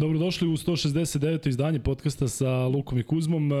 [0.00, 1.48] Dobrodošli u 169.
[1.48, 3.52] izdanje podcasta sa Lukom i Kuzmom.
[3.52, 3.56] E,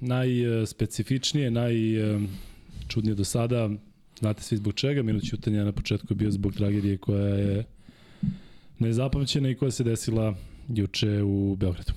[0.00, 3.70] najspecifičnije, najčudnije do sada,
[4.18, 7.64] znate svi zbog čega, minut ćutanja na početku je bio zbog tragedije koja je
[8.78, 10.34] nezapamćena i koja se desila
[10.68, 11.92] juče u Beogradu.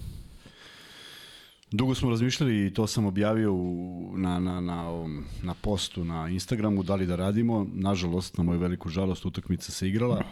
[1.72, 5.06] Dugo smo razmišljali i to sam objavio u, na, na, na,
[5.44, 7.68] na postu na Instagramu, da li da radimo.
[7.74, 10.24] Nažalost, na moju veliku žalost, utakmica se igrala.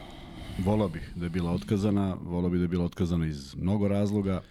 [0.66, 4.42] Volao bih da je bila otkazana, volao bih da je bila otkazana iz mnogo razloga.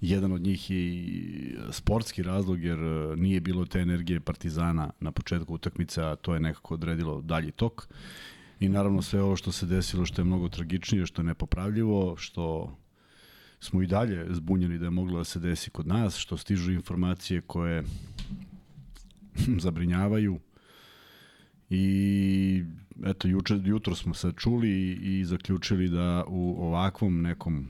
[0.00, 5.12] Jedan od njih je i sportski razlog, jer e, nije bilo te energije Partizana na
[5.12, 7.88] početku utakmice, a to je nekako odredilo dalji tok.
[8.60, 12.76] I naravno sve ovo što se desilo, što je mnogo tragičnije, što je nepopravljivo, što
[13.60, 17.40] smo i dalje zbunjeni da je moglo da se desi kod nas, što stižu informacije
[17.40, 17.84] koje
[19.64, 20.40] zabrinjavaju.
[21.74, 22.64] I
[23.04, 27.68] eto, juče, jutro smo se čuli i, zaključili da u ovakvom nekom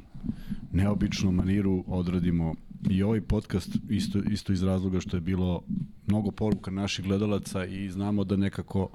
[0.72, 2.54] neobičnom maniru odradimo
[2.90, 5.62] i ovaj podcast isto, isto iz razloga što je bilo
[6.06, 8.88] mnogo poruka naših gledalaca i znamo da nekako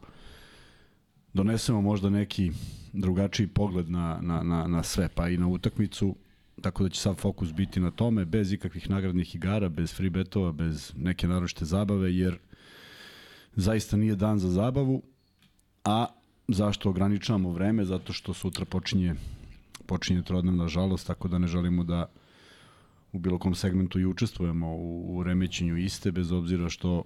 [1.34, 2.52] donesemo možda neki
[2.94, 6.16] drugačiji pogled na, na, na, na sve, pa i na utakmicu,
[6.62, 10.52] tako da će sad fokus biti na tome, bez ikakvih nagradnih igara, bez free betova,
[10.52, 12.38] bez neke naročite zabave, jer
[13.56, 15.02] zaista nije dan za zabavu,
[15.84, 16.06] a
[16.48, 17.86] zašto ograničavamo vreme?
[17.86, 19.16] Zato što sutra počinje
[19.90, 22.06] počinje trodnem, nažalost, tako da ne želimo da
[23.12, 27.04] u bilo kom segmentu i učestvujemo u, u remećenju iste, bez obzira što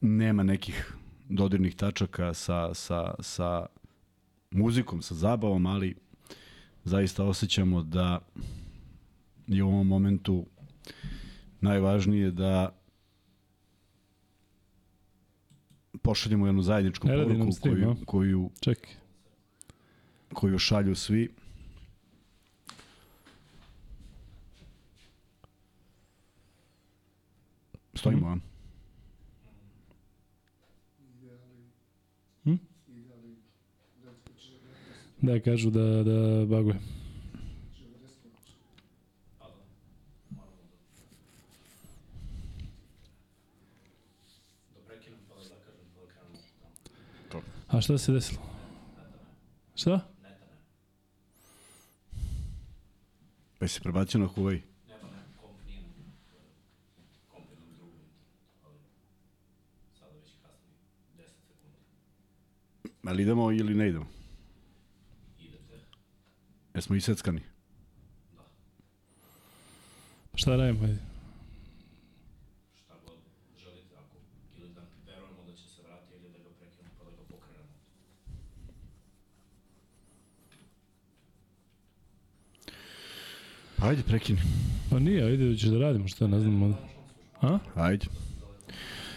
[0.00, 0.94] nema nekih
[1.28, 3.66] dodirnih tačaka sa, sa, sa
[4.50, 5.94] muzikom, sa zabavom, ali
[6.84, 8.20] zaista osjećamo da
[9.46, 10.46] je u ovom momentu
[11.60, 12.77] najvažnije da
[16.02, 18.04] pošaljemo jednu zajedničku Ne poruku stream, koju, a?
[18.06, 18.92] koju, Čekaj.
[20.32, 21.28] koju šalju svi.
[27.94, 28.36] Stojimo, a?
[35.20, 36.97] Da, kažu da, da baguje.
[47.68, 48.40] A šta se desilo?
[49.74, 50.08] Šta?
[53.58, 54.62] Pa si prebacio na Huawei?
[63.04, 64.06] Ali idemo ili ne idemo?
[66.74, 67.40] Jesmo i seckani?
[70.34, 70.84] Šta radimo?
[70.84, 70.98] Ajde.
[72.76, 73.18] šta god
[73.58, 74.16] želite, ako
[74.56, 77.72] ili da verujemo da će se vratiti ili da ga prekinemo pa da ga pokrenemo.
[83.82, 84.38] Ajde, prekini.
[84.90, 86.76] Pa nije, ajde, ćeš da radimo, šta, ne znam.
[87.40, 87.58] A?
[87.74, 88.06] Ajde.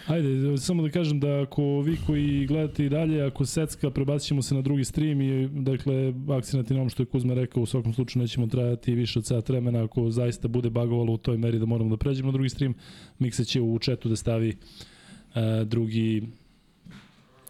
[0.07, 4.41] Ajde, samo da kažem da ako vi koji gledate i dalje, ako secka, prebacit ćemo
[4.41, 7.93] se na drugi stream i dakle, akcenati na onom što je Kuzma rekao, u svakom
[7.93, 11.65] slučaju nećemo trajati više od sat vremena, ako zaista bude bagovalo u toj meri da
[11.65, 12.73] moramo da pređemo na drugi stream,
[13.19, 16.23] Miksa će u chatu da stavi uh, drugi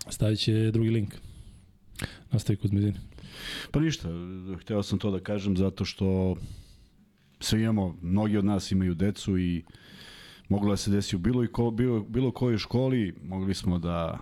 [0.09, 1.15] stavit će drugi link.
[2.31, 2.97] Nastavi Kuzma, izvini.
[3.71, 4.09] Pa ništa,
[4.61, 6.35] hteo sam to da kažem zato što
[7.41, 9.63] svi imamo, mnogi od nas imaju decu i
[10.49, 14.19] moglo da se desi u bilo, i ko, bilo, bilo kojoj školi, mogli smo da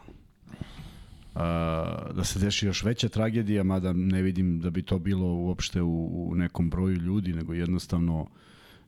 [1.36, 5.82] a, da se deši još veća tragedija, mada ne vidim da bi to bilo uopšte
[5.82, 8.28] u, u nekom broju ljudi, nego jednostavno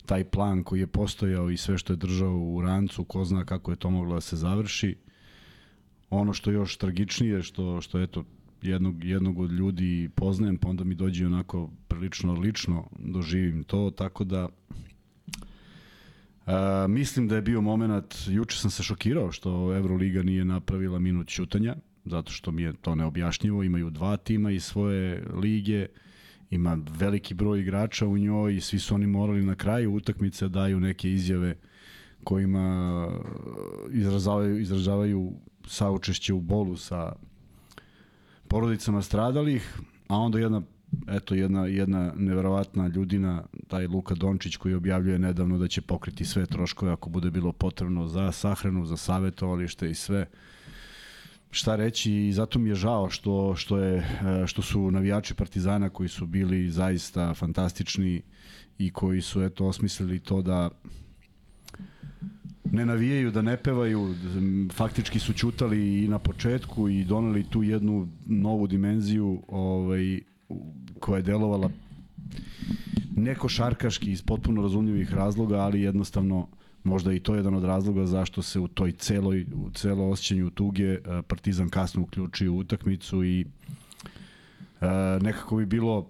[0.05, 3.71] taj plan koji je postojao i sve što je držao u rancu, ko zna kako
[3.71, 4.95] je to moglo da se završi.
[6.09, 8.23] Ono što je još tragičnije, što, što eto,
[8.61, 14.23] jednog, jednog od ljudi poznajem, pa onda mi dođe onako prilično lično doživim to, tako
[14.23, 14.47] da
[16.45, 21.27] a, mislim da je bio moment, juče sam se šokirao što Euroliga nije napravila minut
[21.27, 21.75] ćutanja,
[22.05, 25.85] zato što mi je to neobjašnjivo, imaju dva tima iz svoje lige,
[26.49, 30.59] ima veliki broj igrača u njoj i svi su oni morali na kraju utakmice da
[30.59, 31.55] daju neke izjave
[32.23, 33.07] kojima
[33.91, 35.33] izražavaju, izražavaju
[35.67, 37.13] saučešće u bolu sa
[38.51, 40.61] porodicama stradalih, a onda jedna
[41.07, 46.45] eto jedna jedna neverovatna ljudina taj Luka Dončić koji objavljuje nedavno da će pokriti sve
[46.45, 50.25] troškove ako bude bilo potrebno za sahranu, za savetovalište i sve
[51.51, 52.13] šta reći.
[52.13, 54.03] I zato mi je žao što što je
[54.47, 58.21] što su navijači Partizana koji su bili zaista fantastični
[58.77, 60.69] i koji su eto osmislili to da
[62.71, 64.15] ne navijaju, da ne pevaju,
[64.73, 70.19] faktički su čutali i na početku i doneli tu jednu novu dimenziju ovaj,
[70.99, 71.69] koja je delovala
[73.15, 76.47] neko šarkaški iz potpuno razumljivih razloga, ali jednostavno
[76.83, 80.49] možda i to je jedan od razloga zašto se u toj celoj, u celo osjećanju
[80.49, 83.45] tuge e, Partizan kasno uključio u utakmicu i
[84.81, 84.87] e,
[85.21, 86.09] nekako bi bilo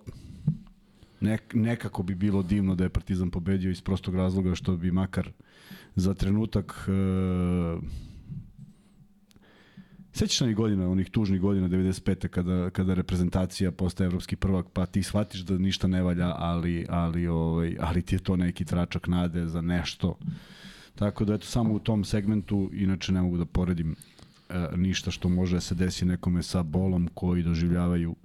[1.20, 5.32] nek, nekako bi bilo divno da je Partizan pobedio iz prostog razloga što bi makar
[5.96, 8.02] za trenutak e,
[10.14, 12.28] Sećaš onih godina, onih tužnih godina 95.
[12.28, 17.28] kada, kada reprezentacija postaje evropski prvak, pa ti shvatiš da ništa ne valja, ali, ali,
[17.28, 20.18] ovaj, ali ti je to neki tračak nade za nešto.
[20.96, 23.96] Tako da eto, samo u tom segmentu, inače ne mogu da poredim
[24.50, 28.16] e, ništa što može da se desi nekome sa bolom koji doživljavaju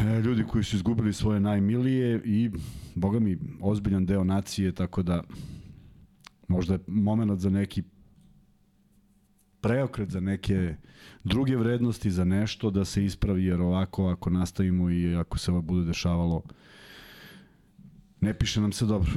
[0.00, 2.50] e, ljudi koji su izgubili svoje najmilije i,
[2.94, 5.22] boga mi, ozbiljan deo nacije, tako da
[6.48, 7.82] možda je moment za neki
[9.60, 10.74] preokret za neke
[11.24, 15.62] druge vrednosti, za nešto da se ispravi, jer ovako ako nastavimo i ako se ovo
[15.62, 16.42] bude dešavalo,
[18.20, 19.10] ne piše nam se dobro.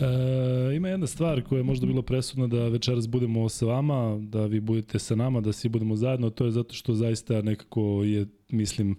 [0.00, 4.46] E, ima jedna stvar koja je možda bila presudna da večeras budemo sa vama, da
[4.46, 8.26] vi budete sa nama, da svi budemo zajedno, to je zato što zaista nekako je,
[8.48, 8.96] mislim,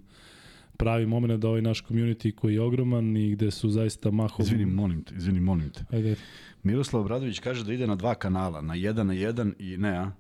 [0.80, 4.46] pravi moment da ovaj naš community koji je ogroman i gde su zaista mahom...
[4.46, 5.84] Izvini, molim te, izvini, molim te.
[5.92, 6.16] Ajde.
[6.64, 10.12] Miroslav Obradović kaže da ide na dva kanala, na jedan na jedan i ne, a?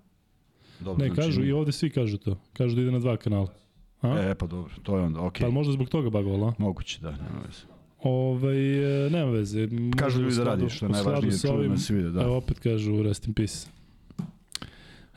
[0.80, 2.36] Dobro, ne, kažu i ovde svi kažu to.
[2.54, 3.54] Kažu da ide na dva kanala.
[4.02, 4.20] A?
[4.20, 5.46] E, pa dobro, to je onda, okej.
[5.46, 5.50] Okay.
[5.50, 6.54] Pa možda zbog toga bagovalo?
[6.58, 7.64] Moguće, da, nema veze.
[8.04, 8.56] Ove,
[9.06, 9.68] e, nema veze.
[9.98, 12.22] Kažu ljudi da radi, što je najvažnije, da se vide, da.
[12.22, 13.79] Evo opet kažu rest in peace.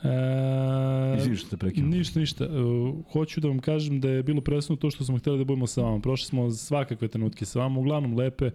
[0.03, 1.87] E, Izvini što te prekinu.
[1.87, 2.45] Ništa, ništa.
[2.45, 5.67] Uh, hoću da vam kažem da je bilo presno to što smo hteli da budemo
[5.67, 5.99] sa vama.
[5.99, 8.51] Prošli smo svakakve trenutke sa vama, uglavnom lepe.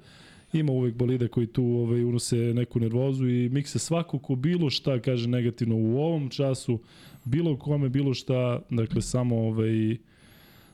[0.52, 5.00] Ima uvek bolida koji tu ovaj, unose neku nervozu i mikse svako ko bilo šta
[5.00, 6.80] kaže negativno u ovom času,
[7.24, 9.96] bilo kome, bilo šta, dakle samo ovaj,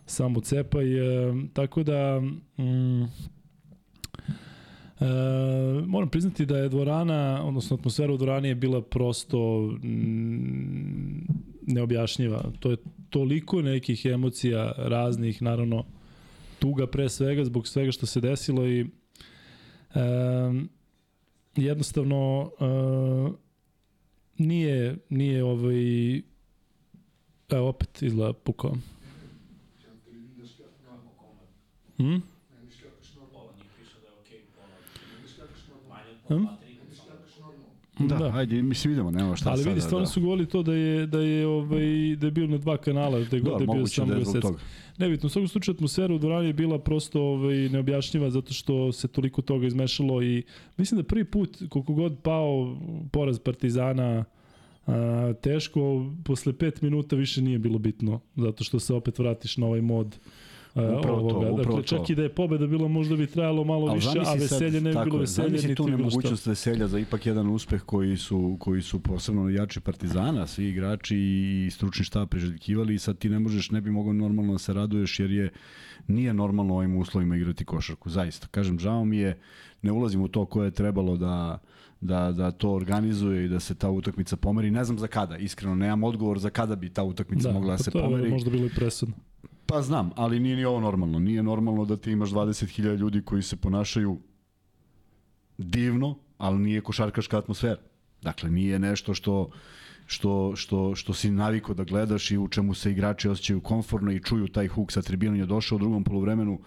[0.07, 1.29] samo cepaj.
[1.29, 2.21] E, tako da,
[2.59, 3.05] mm,
[5.01, 5.05] E,
[5.87, 11.27] moram priznati da je dvorana, odnosno atmosfera u dvorani je bila prosto mm,
[11.67, 12.53] neobjašnjiva.
[12.61, 12.77] To je
[13.11, 15.85] toliko nekih emocija raznih, naravno
[16.59, 18.87] tuga pre svega zbog svega što se desilo i e,
[21.57, 22.65] jednostavno e,
[24.39, 26.21] nije, nije ovaj
[27.49, 28.75] evo opet izgleda pukao.
[31.97, 32.34] Hmm?
[36.29, 36.45] Hm?
[37.99, 39.71] Da, da, ajde, mislim idemo, nema šta Ali sada.
[39.71, 40.11] vidi, stvarno da.
[40.11, 43.37] su govorili to da je da je ovaj da je bio na dva kanala, da
[43.37, 44.59] je god da, je bio samo da toga.
[44.99, 49.09] Nebitno, u svakom slučaju atmosfera u dvorani je bila prosto ovaj neobjašnjiva zato što se
[49.09, 50.43] toliko toga izmešalo i
[50.77, 52.77] mislim da prvi put koliko god pao
[53.13, 54.25] poraz Partizana
[54.87, 59.67] a, teško, posle 5 minuta više nije bilo bitno, zato što se opet vratiš na
[59.67, 60.19] ovaj mod
[60.75, 61.47] upravo ovoga.
[61.47, 64.19] To, upravo dakle, čak i da je pobeda bila, možda bi trajalo malo Ali više,
[64.27, 65.49] a veselje ne bi bilo veselje.
[65.49, 70.47] Zamisli tu nemogućnost veselja za ipak jedan uspeh koji su, koji su posebno jači partizana,
[70.47, 74.53] svi igrači i stručni štab priželjkivali i sad ti ne možeš, ne bi mogao normalno
[74.53, 75.53] da se raduješ jer je
[76.07, 78.47] nije normalno ovim uslovima igrati košarku, zaista.
[78.47, 79.39] Kažem, žao mi je,
[79.83, 81.59] ne ulazim u to koje je trebalo da
[82.01, 84.71] da, da to organizuje i da se ta utakmica pomeri.
[84.71, 87.77] Ne znam za kada, iskreno, nemam odgovor za kada bi ta utakmica da, mogla da
[87.77, 88.13] pa se pomeri.
[88.13, 89.15] Da, to je možda bilo i presudno.
[89.67, 91.19] Pa znam, ali nije ni ovo normalno.
[91.19, 94.19] Nije normalno da ti imaš 20.000 ljudi koji se ponašaju
[95.59, 97.81] divno, ali nije košarkaška atmosfera.
[98.23, 99.51] Dakle, nije nešto što
[100.07, 104.21] što, što, što si naviko da gledaš i u čemu se igrači osjećaju komfortno i
[104.21, 106.61] čuju taj huk sa tribina je došao u drugom polovremenu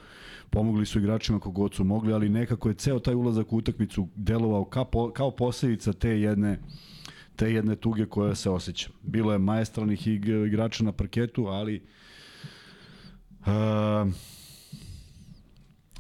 [0.49, 4.65] pomogli su igračima kogod su mogli, ali nekako je ceo taj ulazak u utakmicu delovao
[4.65, 6.59] kao, po, kao posledica te jedne
[7.35, 8.89] te jedne tuge koja se osjeća.
[9.01, 12.06] Bilo je majestralnih igrača na parketu, ali Uh,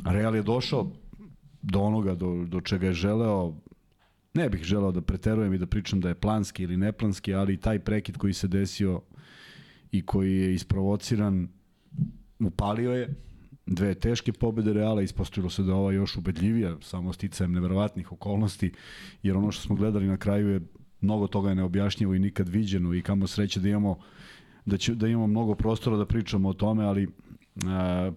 [0.05, 0.91] Real je došao
[1.61, 3.53] do onoga do, do čega je želeo
[4.37, 7.79] ne bih želeo da preterujem i da pričam da je planski ili neplanski, ali taj
[7.79, 9.01] prekid koji se desio
[9.91, 11.47] i koji je isprovociran
[12.39, 13.15] upalio je
[13.65, 18.71] dve teške pobede Reala, ispostavilo se da ova još ubedljivija, samo sticajem neverovatnih okolnosti,
[19.23, 20.61] jer ono što smo gledali na kraju je
[21.01, 23.97] mnogo toga je neobjašnjivo i nikad viđeno i kamo sreće da imamo
[24.65, 27.07] da, će, da imamo mnogo prostora da pričamo o tome, ali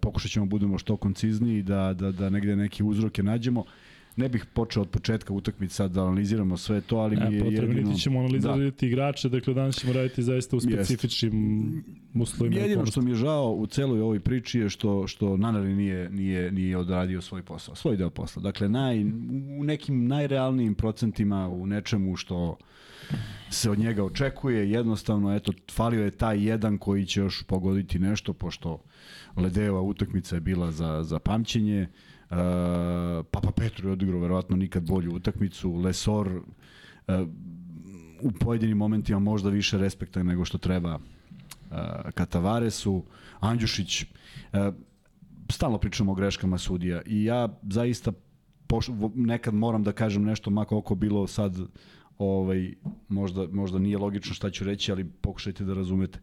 [0.01, 3.65] pokušat ćemo da budemo što koncizniji, da, da, da negde neke uzroke nađemo.
[4.17, 7.77] ne bih počeo od početka utakmice sad da analiziramo sve to, ali mi je potrebno,
[7.77, 7.95] jedino...
[7.95, 10.67] ćemo analizirati igrače, dakle danas ćemo raditi zaista u Jest.
[10.69, 12.57] specifičnim uslovima.
[12.57, 16.53] Jedino što mi je žao u celoj ovoj priči je što što Nanali nije nije
[16.53, 18.43] nije odradio svoj posao, svoj deo posla.
[18.43, 19.03] Dakle naj
[19.59, 22.57] u nekim najrealnijim procentima u nečemu što
[23.51, 28.33] se od njega očekuje, jednostavno eto falio je taj jedan koji će još pogoditi nešto
[28.33, 28.83] pošto
[29.37, 31.87] Ledeova utakmica je bila za za pamćenje.
[32.31, 32.37] Uh,
[33.31, 36.43] Papa Petru je odigrao verovatno nikad bolju utakmicu, Lesor uh,
[38.23, 41.01] u pojedinim momentima možda više respekta nego što treba uh,
[42.15, 43.05] Katavaresu,
[43.41, 44.75] Andjušić, uh,
[45.51, 48.13] stalno pričamo o greškama sudija i ja zaista
[48.67, 51.59] poš, nekad moram da kažem nešto mako oko bilo sad
[52.19, 52.75] ovaj,
[53.09, 56.19] možda, možda nije logično šta ću reći, ali pokušajte da razumete.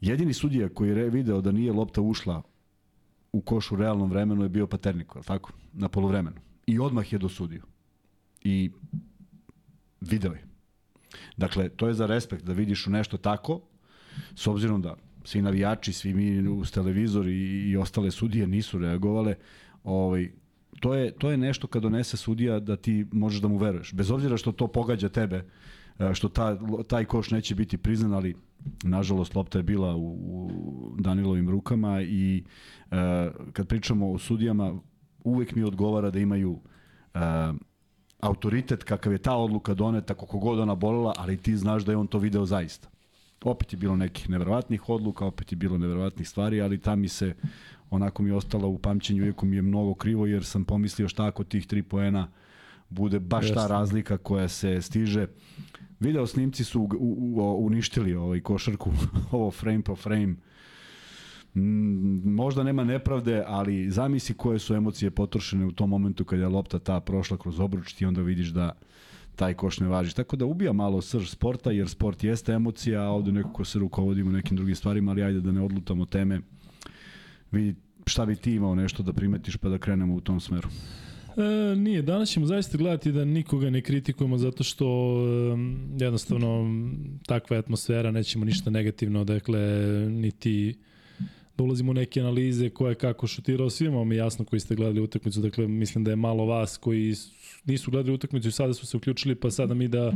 [0.00, 2.42] Jedini sudija koji je video da nije lopta ušla
[3.32, 5.52] u koš u realnom vremenu je bio Paterniko, tako?
[5.72, 6.36] Na polovremenu.
[6.66, 7.62] I odmah je dosudio.
[8.44, 8.70] I
[10.00, 10.44] video je.
[11.36, 13.60] Dakle, to je za respekt da vidiš u nešto tako,
[14.34, 19.34] s obzirom da svi navijači, svi mi uz televizor i, i ostale sudije nisu reagovale,
[19.84, 20.30] ovaj,
[20.80, 23.92] to je, to je nešto kad donese sudija da ti možeš da mu veruješ.
[23.92, 25.44] Bez obzira što to pogađa tebe,
[26.14, 28.34] što ta, taj koš neće biti priznan, ali
[28.84, 30.50] nažalost lopta je bila u, u
[30.98, 32.44] Danilovim rukama i
[32.90, 34.74] e, kad pričamo o sudijama,
[35.24, 36.60] uvek mi odgovara da imaju
[37.14, 37.18] e,
[38.20, 41.98] autoritet kakav je ta odluka doneta, koliko god ona bolela, ali ti znaš da je
[41.98, 42.88] on to video zaista.
[43.44, 47.34] Opet je bilo nekih neverovatnih odluka, opet je bilo neverovatnih stvari, ali ta mi se
[47.90, 51.26] onako mi je ostala u pamćenju, iako mi je mnogo krivo, jer sam pomislio šta
[51.26, 52.28] ako tih tri poena
[52.88, 53.72] bude baš ta Jeste.
[53.72, 55.26] razlika koja se stiže.
[56.00, 58.90] Video snimci su u, u, u, uništili ovaj košarku,
[59.32, 60.34] ovo frame po frame.
[61.54, 66.48] Mm, možda nema nepravde, ali zamisli koje su emocije potrošene u tom momentu kad je
[66.48, 68.72] lopta ta prošla kroz obruč ti onda vidiš da
[69.36, 70.14] taj koš ne važi.
[70.14, 74.30] Tako da ubija malo srž sporta, jer sport jeste emocija, a ovde nekako se rukovodimo
[74.30, 76.40] nekim drugim stvarima, ali ajde da ne odlutamo teme.
[77.52, 77.74] Vidi
[78.06, 80.68] šta bi ti imao nešto da primetiš pa da krenemo u tom smeru.
[81.36, 84.86] E, nije, danas ćemo zaista gledati da nikoga ne kritikujemo zato što
[85.98, 86.80] e, jednostavno
[87.26, 89.60] takva je atmosfera, nećemo ništa negativno, dakle,
[90.10, 90.74] niti
[91.56, 94.74] da ulazimo u neke analize ko je kako šutirao, svima vam je jasno koji ste
[94.74, 97.14] gledali utakmicu, dakle mislim da je malo vas koji
[97.66, 100.12] nisu gledali utakmicu i sada su se uključili, pa sada mi da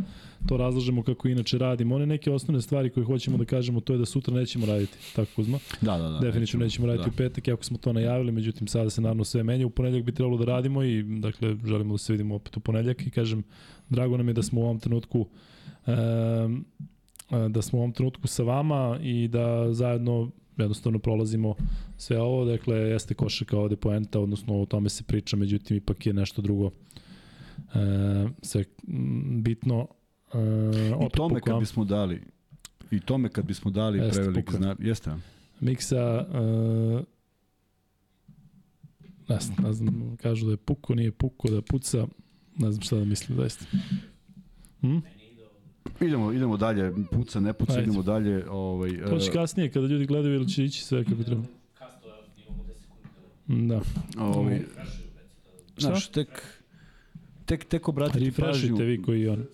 [0.49, 1.95] to razlažemo kako inače radimo.
[1.95, 5.31] One neke osnovne stvari koje hoćemo da kažemo, to je da sutra nećemo raditi, tako
[5.37, 5.59] Kuzma?
[5.81, 6.19] Da, da, da.
[6.19, 7.15] Definitivno nećemo raditi da.
[7.15, 9.67] u petak, jako smo to najavili, međutim sada se naravno sve menja.
[9.67, 13.07] U ponedjeljak bi trebalo da radimo i dakle želimo da se vidimo opet u ponedjeljak
[13.07, 13.43] i kažem
[13.89, 15.27] drago nam je da smo u ovom trenutku
[15.87, 16.65] um,
[17.49, 21.55] da smo u ovom trenutku sa vama i da zajedno jednostavno prolazimo
[21.97, 26.13] sve ovo, dakle jeste košaka ovde poenta, odnosno o tome se priča, međutim ipak je
[26.13, 26.71] nešto drugo
[27.75, 29.89] e, sve m, bitno
[30.35, 32.23] e, I tome kad bismo dali
[32.91, 34.79] i tome kad bismo dali Jeste, prevelik znak.
[34.81, 35.11] Jeste.
[35.61, 37.05] Miksa uh,
[39.29, 42.07] ne znam, ne znam, kažu da je puko, nije puko, da puca,
[42.57, 43.65] ne znam šta da mislim zaista.
[44.81, 44.99] Hm?
[46.01, 47.83] Idemo, idemo dalje, puca, ne puca, Ajde.
[47.83, 48.51] idemo dalje.
[48.51, 51.43] Ovaj, To će e, kasnije kada ljudi gledaju ili će ići sve kako treba.
[51.75, 52.09] Kasto,
[52.47, 53.09] imamo 10 sekundi
[53.69, 53.81] kada
[54.17, 54.25] Da.
[54.25, 54.63] ovaj,
[55.79, 56.60] znaš, tek,
[57.51, 58.47] tek, tek obratiti pažnju.
[58.47, 59.45] Refreshujte vi koji on.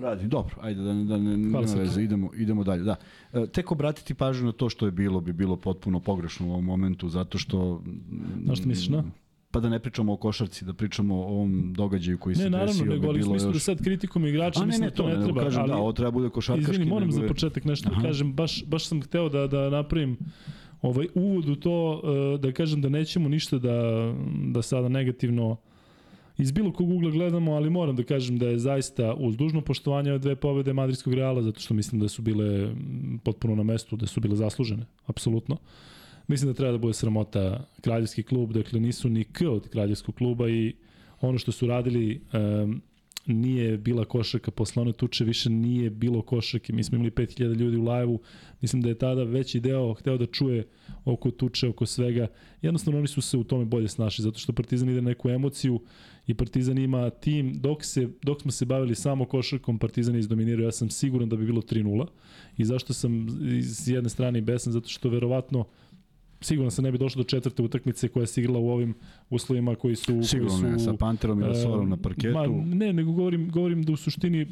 [0.00, 2.82] Radi, dobro, ajde da, ne- da ne, Hvala nema veze, idemo, idemo dalje.
[2.82, 2.96] Da.
[3.32, 6.64] E, tek obratiti pažnju na to što je bilo, bi bilo potpuno pogrešno u ovom
[6.64, 7.82] momentu, zato što...
[8.44, 9.04] Na što misliš, na?
[9.50, 12.72] Pa da ne pričamo o košarci, da pričamo o ovom događaju koji se Ne, naravno,
[12.72, 13.62] desio, nego bi ali u bilo smislu da još...
[13.62, 15.70] sad kritikom igrača, A ne, mislim ne, da to ne ne, treba, nego kažem, ali
[15.70, 16.72] da, ovo treba bude košarkaški.
[16.72, 18.02] Izvini, moram nego za početak nešto da Aha.
[18.02, 20.16] kažem, baš, baš sam hteo da, da napravim
[20.82, 23.78] ovaj uvod u to, eh, da kažem da nećemo ništa da,
[24.52, 25.56] da sada negativno
[26.42, 30.18] iz bilo kog ugla gledamo, ali moram da kažem da je zaista uz dužno poštovanje
[30.18, 32.74] dve pobede Madridskog Reala, zato što mislim da su bile
[33.24, 35.56] potpuno na mestu, da su bile zaslužene, apsolutno.
[36.28, 40.48] Mislim da treba da bude sramota kraljevski klub, dakle nisu ni k od kraljevskog kluba
[40.48, 40.74] i
[41.20, 42.82] ono što su radili um,
[43.26, 46.72] nije bila košarka posle one tuče, više nije bilo košarke.
[46.72, 48.20] Mi smo imali 5000 ljudi u live-u.
[48.60, 50.66] Mislim da je tada veći deo hteo da čuje
[51.04, 52.26] oko tuče, oko svega.
[52.62, 55.80] Jednostavno oni su se u tome bolje snašli, zato što Partizan ide na neku emociju
[56.26, 60.64] i Partizan ima tim, dok, se, dok smo se bavili samo košarkom, Partizan je izdominirao,
[60.64, 62.06] ja sam siguran da bi bilo 3-0.
[62.56, 63.26] I zašto sam
[63.62, 65.64] s jedne strane besan, zato što verovatno
[66.42, 68.94] sigurno se ne bi došlo do četvrte utakmice koja se igrala u ovim
[69.30, 70.22] uslovima koji su...
[70.22, 72.34] Sigurno koji ne, su, sa Panterom i Lasorom na parketu.
[72.34, 74.46] Ma, ne, nego govorim, govorim da u suštini e,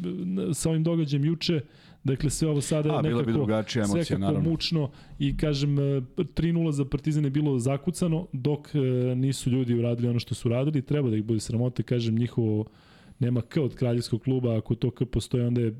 [0.54, 1.60] sa ovim događajem juče,
[2.04, 5.78] Dakle, sve ovo sada je A, nekako bi drugačija emocija, sve kako mučno i kažem
[5.78, 8.78] e, 3-0 za Partizan je bilo zakucano dok e,
[9.14, 10.82] nisu ljudi uradili ono što su radili.
[10.82, 12.64] Treba da ih bude sramote, kažem, njihovo
[13.18, 15.72] nema K od kraljevskog kluba, ako to K postoji, onda je e,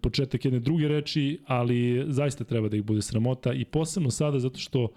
[0.00, 4.58] početak jedne druge reči, ali zaista treba da ih bude sramota i posebno sada zato
[4.58, 4.88] što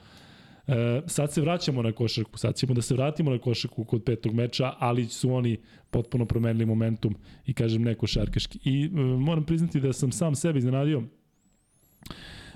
[0.67, 4.33] E, sad se vraćamo na košarku, sad ćemo da se vratimo na košarku kod petog
[4.33, 5.57] meča, ali su oni
[5.89, 8.59] potpuno promenili momentum i kažem ne košarkaški.
[8.63, 11.03] I e, moram priznati da sam sam sebe iznenadio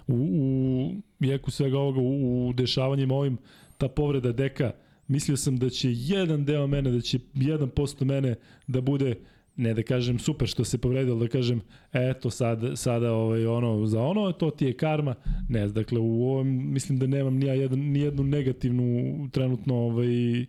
[0.08, 3.38] u, u jeku svega ovoga, u, u dešavanjima ovim,
[3.78, 4.72] ta povreda deka,
[5.08, 8.36] mislio sam da će jedan deo mene, da će 1% mene
[8.68, 9.16] da bude
[9.56, 11.62] ne da kažem super što se povredilo, da kažem
[11.94, 15.16] eto sad, sada ovaj, ono, za ono, to ti je karma.
[15.50, 20.46] Ne, dakle u ovom mislim da nemam ni, jedan, ni jednu negativnu trenutno ovaj,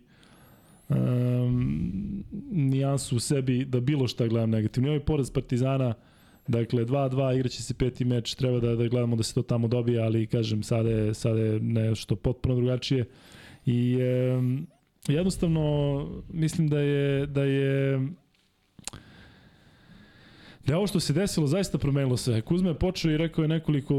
[0.89, 4.87] um, nijansu u sebi da bilo šta gledam negativno.
[4.87, 5.93] I ovaj poraz Partizana,
[6.47, 10.01] Dakle, 2-2, igraće se peti meč, treba da, da gledamo da se to tamo dobije,
[10.01, 13.05] ali kažem, sada je, sada je nešto potpuno drugačije.
[13.65, 14.41] I e,
[15.07, 17.99] jednostavno mislim da je, da je
[20.65, 22.41] Da ovo što se desilo zaista promenilo sve.
[22.41, 23.95] Kuzma je počeo i rekao je nekoliko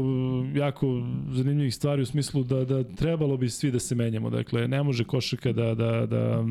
[0.55, 4.29] jako zanimljivih stvari u smislu da, da trebalo bi svi da se menjamo.
[4.29, 6.43] Dakle, ne može košaka da, da, da,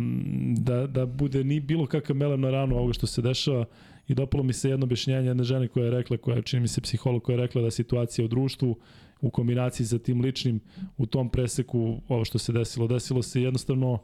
[0.56, 3.64] da, da bude ni bilo kakav melem na ranu ovoga što se dešava
[4.08, 6.68] i dopalo mi se jedno objašnjenje jedne žene koja je rekla, koja je čini mi
[6.68, 8.76] se psiholog, koja je rekla da situacija u društvu
[9.20, 10.60] u kombinaciji sa tim ličnim
[10.96, 13.98] u tom preseku ovo što se desilo, desilo se jednostavno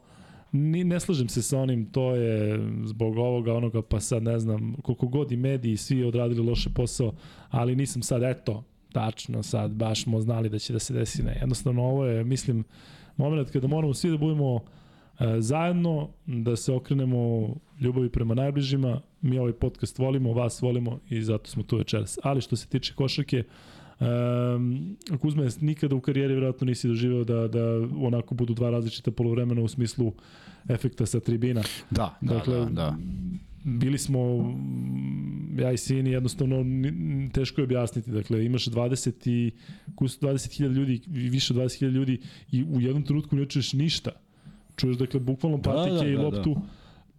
[0.51, 4.75] ni, ne slažem se sa onim, to je zbog ovoga, onoga, pa sad ne znam,
[4.81, 7.13] koliko god i mediji svi odradili loše posao,
[7.49, 11.37] ali nisam sad, eto, tačno sad, baš smo znali da će da se desi, ne.
[11.41, 12.63] Jednostavno, ovo je, mislim,
[13.17, 14.59] moment kada moramo svi da budemo
[15.19, 21.21] e, zajedno, da se okrenemo ljubavi prema najbližima, mi ovaj podcast volimo, vas volimo i
[21.21, 22.19] zato smo tu večeras.
[22.23, 23.43] Ali što se tiče košarke,
[24.01, 27.63] Um, Kuzma, nikada u karijeri vjerojatno nisi doživeo da, da
[27.97, 30.13] onako budu dva različita polovremena u smislu
[30.69, 31.61] efekta sa tribina.
[31.89, 32.97] Da, da, Dakle, da, da.
[33.63, 34.19] Bili smo,
[35.57, 36.65] ja i Sini, jednostavno
[37.33, 38.11] teško je objasniti.
[38.11, 39.51] Dakle, imaš 20 i
[39.87, 42.19] 20.000 ljudi, i više od 20.000 ljudi
[42.51, 44.11] i u jednom trenutku ne čuješ ništa.
[44.75, 46.61] Čuješ, dakle, bukvalno Da, patike da, i da, loptu, da.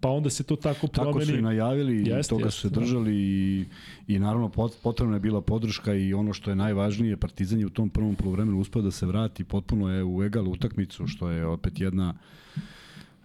[0.03, 1.12] Pa onda se to tako promeni.
[1.12, 2.81] Tako su i najavili i Jeste, toga jeste, su se da.
[2.81, 3.65] držali i,
[4.09, 7.71] i naravno pot- potrebna je bila podrška i ono što je najvažnije, Partizan je u
[7.71, 11.81] tom prvom polovremenu uspeo da se vrati potpuno je u egal utakmicu, što je opet
[11.81, 12.15] jedna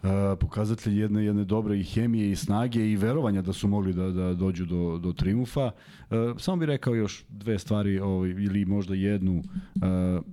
[0.03, 0.09] Uh,
[0.39, 4.33] pokazatelj jedne jedne dobre i hemije i snage i verovanja da su mogli da da
[4.33, 5.65] dođu do do triumfa.
[5.65, 10.23] Uh, samo bih rekao još dve stvari ovaj ili možda jednu uh,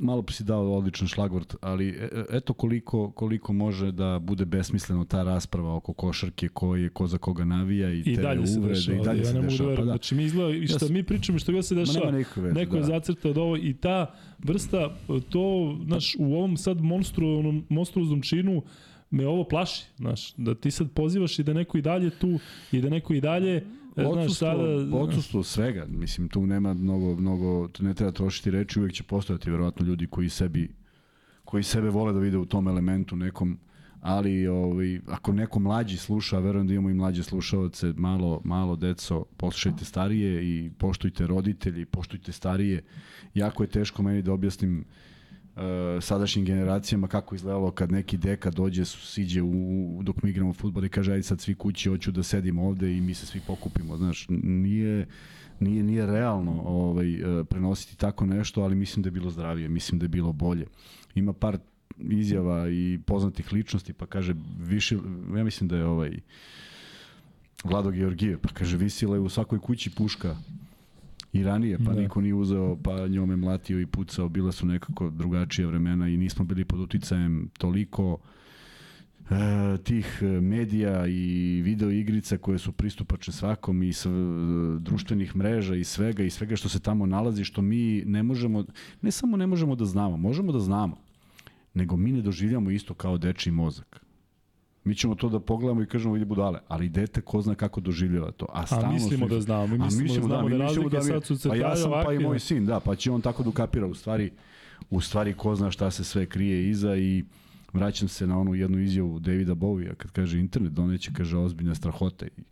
[0.00, 5.04] malo si dao odličan šlagvort, ali e, e, eto koliko, koliko može da bude besmisleno
[5.04, 8.74] ta rasprava oko košarke, ko je, ko za koga navija i, I te dalje uvrede,
[8.74, 8.98] dešava.
[8.98, 9.76] i dalje ja se dešava.
[9.76, 9.84] Pa da.
[9.84, 12.80] Znači, mi izgleda, i što Ja mi pričamo što god se dešava, veze, neko je
[12.80, 12.86] da.
[12.86, 14.96] zacrtao da ovo i ta vrsta,
[15.30, 17.26] to, znaš, u ovom sad monstru,
[17.68, 18.62] monstruoznom činu,
[19.10, 22.38] me ovo plaši, znaš, da ti sad pozivaš i da neko i dalje tu
[22.72, 24.96] i da neko i dalje, Odsustvo, sada...
[24.96, 29.86] odsustvo svega, mislim tu nema mnogo, mnogo, ne treba trošiti reči, uvek će postojati verovatno
[29.86, 30.74] ljudi koji sebi
[31.46, 33.58] koji sebe vole da vide u tom elementu nekom,
[34.00, 39.24] ali ovaj, ako neko mlađi sluša, verujem da imamo i mlađe slušaoce, malo, malo deco,
[39.36, 42.82] poslušajte starije i poštujte roditelji, poštujte starije.
[43.34, 44.84] Jako je teško meni da objasnim
[45.56, 45.62] uh,
[46.00, 50.88] sadašnjim generacijama kako izgledalo kad neki deka dođe, siđe u, dok mi igramo futbol i
[50.88, 53.96] kaže ajde sad svi kući, hoću da sedim ovde i mi se svi pokupimo.
[53.96, 55.06] Znaš, nije,
[55.60, 59.98] nije, nije realno ovaj, eh, prenositi tako nešto, ali mislim da je bilo zdravije, mislim
[59.98, 60.66] da je bilo bolje.
[61.14, 61.58] Ima par
[61.98, 64.96] izjava i poznatih ličnosti, pa kaže više,
[65.36, 66.18] ja mislim da je ovaj
[67.64, 70.36] Vlado Georgijev, pa kaže visila je u svakoj kući puška
[71.36, 72.00] i ranije, pa Da.
[72.00, 76.44] niko nije uzeo, pa njome mlatio i pucao, bila su nekako drugačije vremena i nismo
[76.44, 78.18] bili pod uticajem toliko
[79.30, 84.10] e, tih medija i video igrica koje su pristupačne svakom i sv,
[84.78, 88.64] društvenih mreža i svega i svega što se tamo nalazi što mi ne možemo,
[89.02, 90.96] ne samo ne možemo da znamo, možemo da znamo,
[91.74, 94.05] nego mi ne doživljamo isto kao dečiji mozak.
[94.86, 98.30] Mi ćemo to da pogledamo i kažemo vidi budale, ali dete ko zna kako doživljava
[98.30, 98.46] to.
[98.48, 100.96] A, A stalno mislimo da znamo, mi A mislimo, da znamo da, da mislimo razlike
[100.96, 103.42] mi- sad su Pa ja sam pa i moj sin, da, pa će on tako
[103.42, 104.30] da ukapira u stvari,
[104.90, 107.24] u stvari ko zna šta se sve krije iza i
[107.72, 112.28] vraćam se na onu jednu izjavu Davida Bovija kad kaže internet doneće, kaže ozbiljne strahote
[112.36, 112.42] i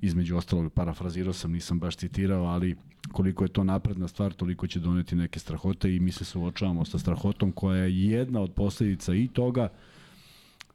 [0.00, 2.76] između ostalog parafrazirao sam, nisam baš citirao, ali
[3.12, 6.98] koliko je to napredna stvar, toliko će doneti neke strahote i mi se suočavamo sa
[6.98, 9.68] strahotom koja je jedna od posledica i toga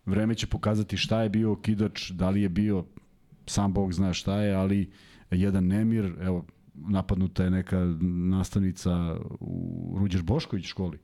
[0.06, 2.86] vreme će pokazati šta je bio okidač, da li je bio
[3.46, 4.90] sam Bog zna šta je, ali
[5.32, 10.98] jedan nemir, evo, napadnuta je neka nastavnica u Ruđer Bošković školi.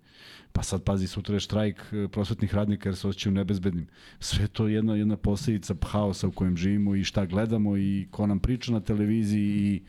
[0.52, 3.88] Pa sad pazi, sutra je štrajk e, prosvetnih radnika jer se osjećaju nebezbednim.
[4.20, 8.28] Sve to je jedna, jedna posledica haosa u kojem živimo i šta gledamo i ko
[8.28, 9.82] nam priča na televiziji i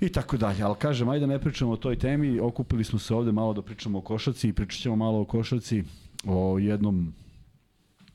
[0.00, 3.32] I tako dalje, ali kažem, ajde ne pričamo o toj temi, okupili smo se ovde
[3.32, 5.82] malo da pričamo o košarci i pričat ćemo malo o košarci,
[6.24, 7.12] o jednom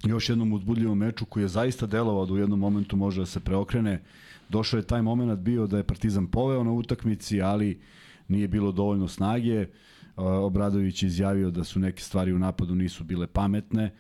[0.04, 3.40] još jednom uzbudljivom meču koji je zaista delovao da u jednom momentu može da se
[3.40, 4.02] preokrene.
[4.50, 7.82] Došao je taj moment bio da je Partizan poveo na utakmici, ali
[8.28, 9.68] nije bilo dovoljno snage.
[10.16, 13.96] Obradović je izjavio da su neke stvari u napadu nisu bile pametne,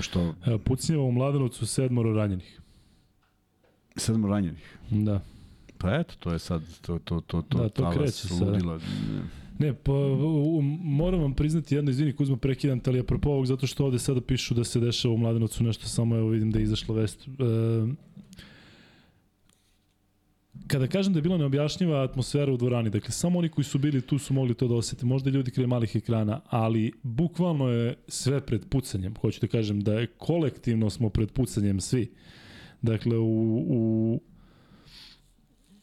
[0.00, 0.34] što...
[0.64, 2.60] Pucnjeva u Mladenovcu sedmoro ranjenih.
[3.96, 4.78] Sedmoro ranjenih?
[4.90, 5.20] Da.
[5.78, 8.78] Pa eto, to je sad, to, to, to, to, Da, to kreće ludila.
[9.60, 13.84] Ne, pa u, moram vam priznati jedno, izvini Kuzma, prekidam, ali apropo ovog, zato što
[13.84, 16.94] ovde sada pišu da se dešava u Mladenovcu nešto, samo evo vidim da je izašla
[16.94, 17.28] vest.
[17.28, 17.30] E,
[20.66, 24.00] kada kažem da je bila neobjašnjiva atmosfera u dvorani, dakle samo oni koji su bili
[24.00, 28.40] tu su mogli to da osete, možda ljudi krije malih ekrana, ali bukvalno je sve
[28.40, 29.14] pred pucanjem.
[29.20, 32.12] Hoću da kažem da je kolektivno smo pred pucanjem svi.
[32.82, 34.20] Dakle, u, u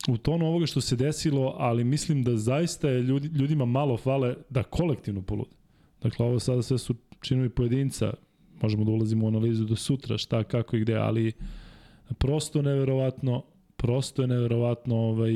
[0.08, 4.36] u tonu ovoga što se desilo, ali mislim da zaista je ljudi, ljudima malo fale
[4.50, 5.52] da kolektivno polude.
[6.02, 8.14] Dakle, ovo sada sve su činovi pojedinca,
[8.62, 11.34] možemo da ulazimo u analizu do sutra, šta, kako i gde, ali
[12.18, 13.44] prosto neverovatno,
[13.78, 15.34] prosto je neverovatno, ovaj,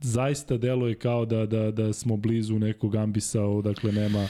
[0.00, 4.28] zaista deluje kao da, da, da smo blizu nekog ambisa, dakle nema,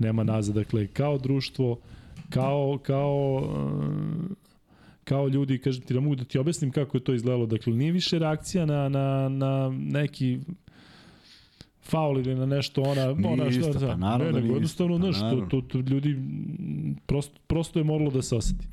[0.00, 1.78] nema nazad, dakle kao društvo,
[2.30, 3.42] kao, kao
[5.08, 7.46] kao ljudi, kažem ti da mogu da ti objasnim kako je to izgledalo.
[7.46, 10.38] Dakle, nije više reakcija na, na, na neki
[11.82, 15.06] faul ili na nešto ona nije ona što isto, pa naravno ne, nego jednostavno pa,
[15.06, 16.16] nešto to, to, to, ljudi
[17.06, 18.66] prosto, prosto je moralo da se oseti.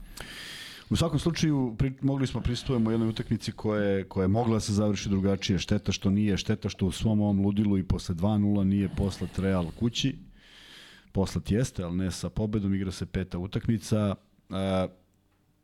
[0.89, 4.59] U svakom slučaju pri, mogli smo pristupujemo jednoj utakmici koja je, koja je mogla da
[4.59, 5.59] se završi drugačije.
[5.59, 9.71] Šteta što nije, šteta što u svom ovom ludilu i posle 2-0 nije poslat Real
[9.79, 10.15] kući.
[11.11, 14.15] Poslat jeste, ali ne sa pobedom, igra se peta utakmica.
[14.49, 14.55] Uh,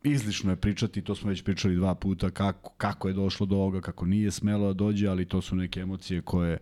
[0.04, 3.80] izlišno je pričati, to smo već pričali dva puta, kako, kako je došlo do ovoga,
[3.80, 6.58] kako nije smelo da dođe, ali to su neke emocije koje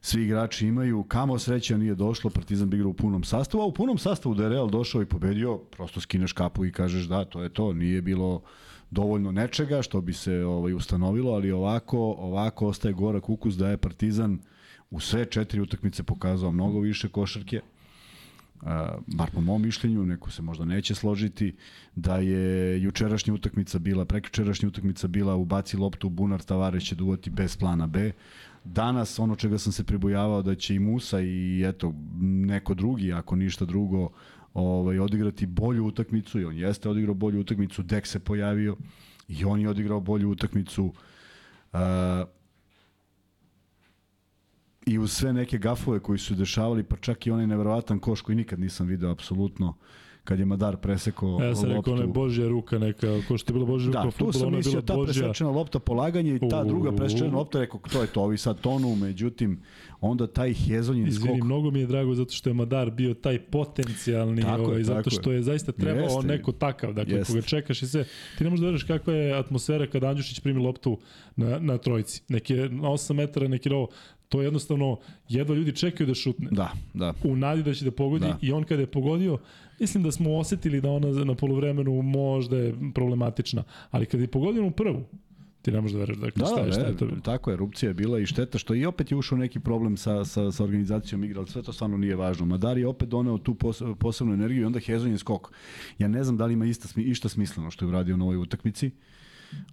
[0.00, 1.02] svi igrači imaju.
[1.02, 4.42] Kamo sreća nije došlo, Partizan bi igrao u punom sastavu, a u punom sastavu da
[4.42, 8.02] je Real došao i pobedio, prosto skineš kapu i kažeš da, to je to, nije
[8.02, 8.42] bilo
[8.90, 13.76] dovoljno nečega što bi se ovaj ustanovilo, ali ovako, ovako ostaje gorak ukus da je
[13.76, 14.38] Partizan
[14.90, 17.60] u sve četiri utakmice pokazao mnogo više košarke
[19.06, 21.56] bar po mom mišljenju, neko se možda neće složiti,
[21.94, 27.56] da je jučerašnja utakmica bila, prekjučerašnja utakmica bila ubaci loptu bunar, Tavares će duvati bez
[27.56, 28.12] plana B.
[28.64, 33.36] Danas, ono čega sam se pribojavao da će i Musa i eto, neko drugi, ako
[33.36, 34.08] ništa drugo,
[34.54, 38.76] ovaj, odigrati bolju utakmicu i on jeste odigrao bolju utakmicu, Dek se pojavio
[39.28, 40.92] i on je odigrao bolju utakmicu.
[41.72, 41.78] Uh,
[44.88, 48.36] i uz sve neke gafove koji su dešavali, pa čak i onaj neverovatan koš koji
[48.36, 49.74] nikad nisam video apsolutno,
[50.28, 51.90] kad je Madar presekao ja sam loptu.
[51.90, 54.38] rekao, ona božja ruka neka, ko što je bila božja ruka da, u futbolu, tu
[54.38, 55.22] sam mislio ta božja...
[55.22, 58.96] presečena lopta polaganje i ta druga presečena lopta, rekao, to je to, ovi sad tonu,
[58.96, 59.60] međutim,
[60.00, 61.44] onda taj Hezonjin Izvini, skok...
[61.44, 65.10] mnogo mi je drago zato što je Madar bio taj potencijalni, tako ovaj, je, zato
[65.10, 66.26] što je zaista trebao Jeste.
[66.26, 67.32] neko takav, dakle, Jeste.
[67.32, 68.04] koga čekaš i sve.
[68.38, 70.98] Ti ne možeš da veriš kakva je atmosfera kada Andjušić primi loptu
[71.36, 72.22] na, na trojici.
[72.28, 73.88] Neki je na 8 metara, neki je ovo.
[74.28, 76.48] To je jednostavno, jedva ljudi čekaju da šutne.
[76.50, 77.14] Da, da.
[77.24, 78.38] U nadi da će da pogodi Da.
[78.42, 79.38] i on kada je pogodio,
[79.80, 84.66] mislim da smo osetili da ona na polovremenu možda je problematična, ali kada je pogodio
[84.66, 85.04] u prvu,
[85.62, 87.20] ti ne možeš da veruješ dakle, Da, šta je, šta je to bilo.
[87.20, 90.24] tako je, erupcija je bila i šteta što i opet je ušao neki problem sa,
[90.24, 92.46] sa, sa organizacijom igre, ali sve to stvarno nije važno.
[92.46, 95.52] Madar je opet doneo tu pos, posebnu energiju i onda Hezon je skok.
[95.98, 98.90] Ja ne znam da li ima ista, išta smisleno što je uradio na ovoj utakmici,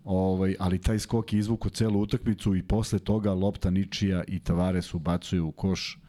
[0.04, 4.94] ovaj, ali taj skok je izvukao celu utakmicu i posle toga lopta Ničija i Tavares
[4.94, 6.00] ubacuju u koš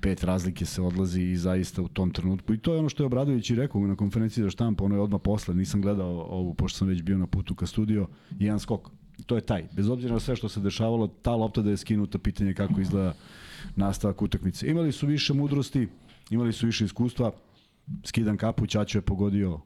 [0.00, 2.54] pet razlike se odlazi i zaista u tom trenutku.
[2.54, 5.00] I to je ono što je Obradović i rekao na konferenciji za štampu, ono je
[5.00, 8.06] odmah posle, nisam gledao ovu, pošto sam već bio na putu ka studio,
[8.38, 8.90] jedan skok.
[9.26, 9.64] To je taj.
[9.72, 12.80] Bez obzira na sve što se dešavalo, ta lopta da je skinuta, pitanje je kako
[12.80, 13.14] izgleda
[13.76, 14.70] nastavak utakmice.
[14.70, 15.88] Imali su više mudrosti,
[16.30, 17.32] imali su više iskustva,
[18.04, 19.60] skidan kapu, Ćaćo je pogodio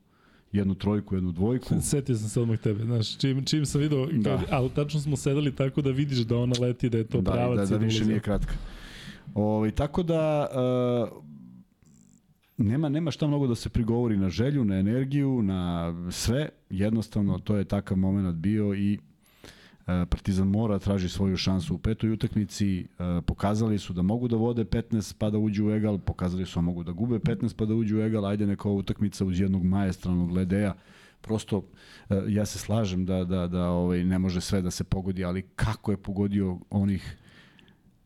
[0.53, 1.75] jednu trojku, jednu dvojku.
[1.91, 4.21] Setio sam se odmah tebe, znaš, čim, čim sam video, Da.
[4.21, 4.43] da.
[4.51, 7.35] ali tačno smo sedeli tako da vidiš da ona leti, da je to da, i
[7.35, 7.69] pravac.
[7.69, 8.55] da, i da više nije kratka.
[9.35, 10.49] Ovaj tako da
[11.12, 11.23] uh,
[12.57, 16.49] nema nema šta mnogo da se prigovori na želju, na energiju, na sve.
[16.71, 18.99] Jednostavno to je takav momenat bio i
[19.87, 22.87] Partizan mora traži svoju šansu u petoj utakmici.
[22.99, 26.59] Uh, pokazali su da mogu da vode 15 pa da uđu u egal, pokazali su
[26.59, 28.27] da mogu da gube 15 pa da uđu u egal.
[28.27, 30.75] Ajde neka ova utakmica uz jednog maestralnog ledeja
[31.21, 31.64] prosto
[32.11, 35.42] e, ja se slažem da da da ovaj ne može sve da se pogodi, ali
[35.57, 37.16] kako je pogodio onih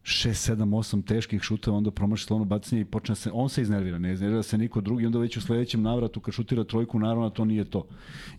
[0.07, 3.99] 6, 7, 8 teških šuteva, onda promaši slovno bacanje i počne se, on se iznervira,
[3.99, 7.45] ne iznervira se niko drugi, onda već u sledećem navratu kad šutira trojku, naravno to
[7.45, 7.89] nije to.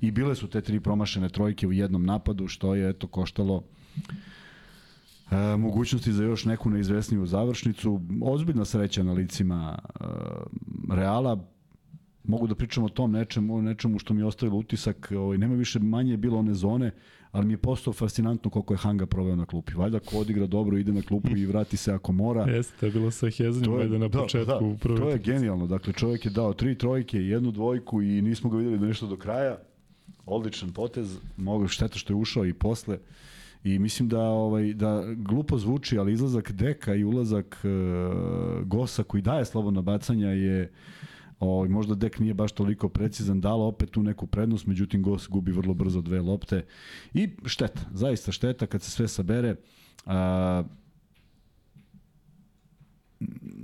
[0.01, 3.63] I bile su te tri promašene trojke u jednom napadu, što je eto koštalo
[5.31, 8.01] e, mogućnosti za još neku neizvesniju završnicu.
[8.21, 10.03] Ozbiljna sreća na licima e,
[10.89, 11.47] Reala,
[12.23, 15.79] mogu da pričam o tom nečemu, nečemu što mi je ostavilo utisak, ovaj, nema više
[15.79, 16.91] manje je bilo one zone,
[17.37, 19.73] ali mi je postao fascinantno koliko je Hanga proveo na klupi.
[19.73, 22.43] Valjda ko odigra dobro ide na klupu i vrati se ako mora.
[22.43, 24.77] Jeste, je bilo sa Hezanjem, valjda na da, početku.
[24.83, 25.67] Da, to je genijalno.
[25.67, 29.17] Dakle, čovjek je dao tri trojke, jednu dvojku i nismo ga videli da nešto do
[29.17, 29.57] kraja.
[30.25, 32.97] Odličan potez, mogu šteta što je ušao i posle.
[33.63, 37.67] I mislim da ovaj da glupo zvuči, ali izlazak Deka i ulazak e,
[38.63, 40.71] Gosa koji daje slobodna bacanja je
[41.39, 45.51] Ovaj možda Dek nije baš toliko precizan, dala opet tu neku prednost, međutim Gos gubi
[45.51, 46.65] vrlo brzo dve lopte.
[47.13, 49.55] I šteta, zaista šteta kad se sve sabere.
[50.05, 50.63] A,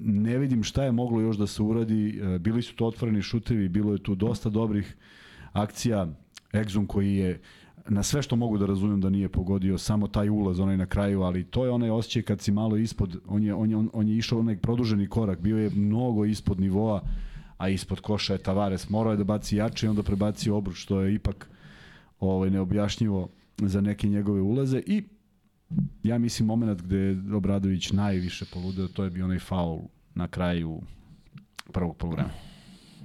[0.02, 2.22] ne vidim šta je moglo još da se uradi.
[2.40, 4.96] Bili su to otvoreni šutevi, bilo je tu dosta dobrih
[5.54, 6.08] akcija.
[6.54, 7.42] Exum koji je
[7.90, 11.22] na sve što mogu da razumem da nije pogodio samo taj ulaz onaj na kraju,
[11.22, 14.08] ali to je onaj osjećaj kad si malo ispod, on je, on je, on, on
[14.08, 17.02] je išao onaj produženi korak, bio je mnogo ispod nivoa
[17.58, 21.02] a ispod koša je Tavares morao je da baci jače i onda prebaci obruč, što
[21.02, 21.50] je ipak
[22.20, 25.04] ovaj, neobjašnjivo za neke njegove ulaze i
[26.04, 29.80] ja mislim moment gde je Obradović najviše poludeo, to je bio onaj faul
[30.16, 30.82] na kraju
[31.72, 32.34] prvog poluvremena.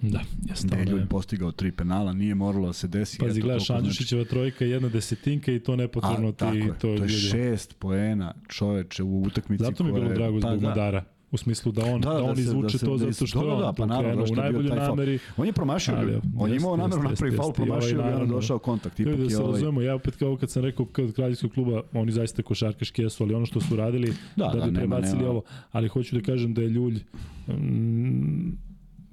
[0.03, 0.69] Da, jeste.
[0.69, 3.19] Da je Ljulj postigao tri penala, nije moralo da se desi.
[3.19, 4.31] Pazi, gledaš Andjušićeva znači...
[4.31, 6.45] trojka, jedna desetinka i to nepotrebno ti...
[6.45, 10.51] Je, to, to je šest poena čoveče u utakmici Zato mi je bilo drago zbog
[10.51, 10.69] pa, da.
[10.69, 11.05] Madara.
[11.31, 13.27] U smislu da on, da, da, da on da izvuče da se, to da zato
[13.27, 15.19] što da, da, da, pa naravno, u najboljoj nameri.
[15.37, 19.01] On je promašio, ali, on je imao nameru napravi faul, promašio ovaj, i došao kontakt.
[19.01, 19.53] Ipak da se ovaj...
[19.53, 23.35] razumemo, ja opet kao kad sam rekao kad kraljevskog kluba, oni zaista košarkaški jesu, ali
[23.35, 26.63] ono što su radili da, da, da bi prebacili ovo, ali hoću da kažem da
[26.63, 27.01] je Ljulj
[27.49, 28.53] mm,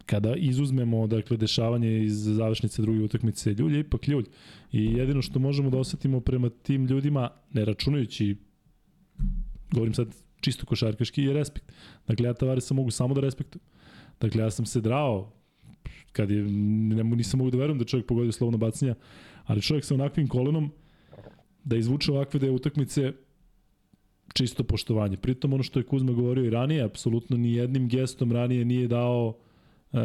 [0.06, 4.25] kada izuzmemo dakle dešavanje iz završnice druge utakmice Ljulj je ipak Ljulj
[4.71, 8.36] i jedino što možemo da osetimo prema tim ljudima ne računajući
[9.71, 11.71] govorim sad čisto košarkaški je respekt.
[12.08, 13.65] Dakle, ja Tavaresa mogu samo da respektujem.
[14.21, 15.31] Dakle, ja sam se drao
[16.12, 18.95] kad je, ne, nisam mogu da verujem da čovjek pogodio slovno bacanja,
[19.45, 20.71] ali čovjek sa onakvim kolenom
[21.63, 23.13] da izvuče ovakve da je utakmice
[24.34, 25.17] čisto poštovanje.
[25.17, 29.38] Pritom ono što je Kuzma govorio i ranije, apsolutno ni jednim gestom ranije nije dao
[29.93, 29.97] e,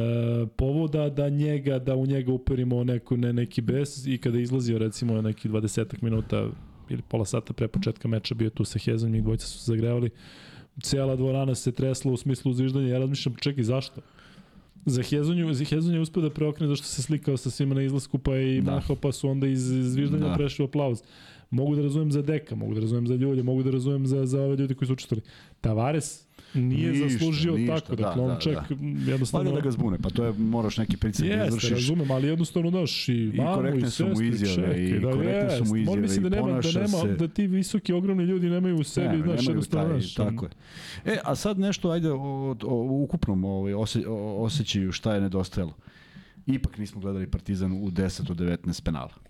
[0.56, 5.22] povoda da njega, da u njega uperimo neku, ne, neki bes i kada izlazio recimo
[5.22, 6.50] neki 20 minuta
[6.90, 10.10] ili pola sata pre početka meča bio tu sa Hezom, njih dvojica su se zagrevali.
[10.82, 12.88] Cijela dvorana se tresla u smislu uzviždanja.
[12.88, 14.00] Ja razmišljam, čekaj, zašto?
[14.86, 18.18] Za Hezonju, za Hezonju je uspio da preokrene zašto se slikao sa svima na izlasku
[18.18, 18.70] pa i da.
[18.70, 20.34] mahao pa su onda iz zviždanja da.
[20.34, 21.02] prešli aplauz.
[21.50, 24.42] Mogu da razumem za Deka, mogu da razumem za Ljulje, mogu da razumem za, za
[24.42, 25.26] ove ljudi koji su učestvovali.
[25.60, 29.10] Tavares, nije ništa, zaslužio ništa, tako, da, dakle on da, ček da.
[29.10, 29.50] jednostavno...
[29.50, 31.70] Valjda da ga zbune, pa to je, moraš neki pricep da izvršiš.
[31.70, 35.10] Razumem, ali jednostavno daš i, I mamu i sestri, su mu izjave, čekaj, i da,
[35.10, 37.16] korektne su mu izjave, mislim da nema, da nema, se...
[37.18, 40.14] da ti visoki, ogromni ljudi nemaju u sebi, ne, znaš, jednostavno, znaš.
[40.14, 40.50] Tako je.
[41.04, 45.20] E, a sad nešto, ajde, o, o, o ukupnom ovaj, ose, o, osjećaju šta je
[45.20, 45.72] nedostajalo.
[46.46, 49.29] Ipak nismo gledali Partizan u 10 od 19 penala.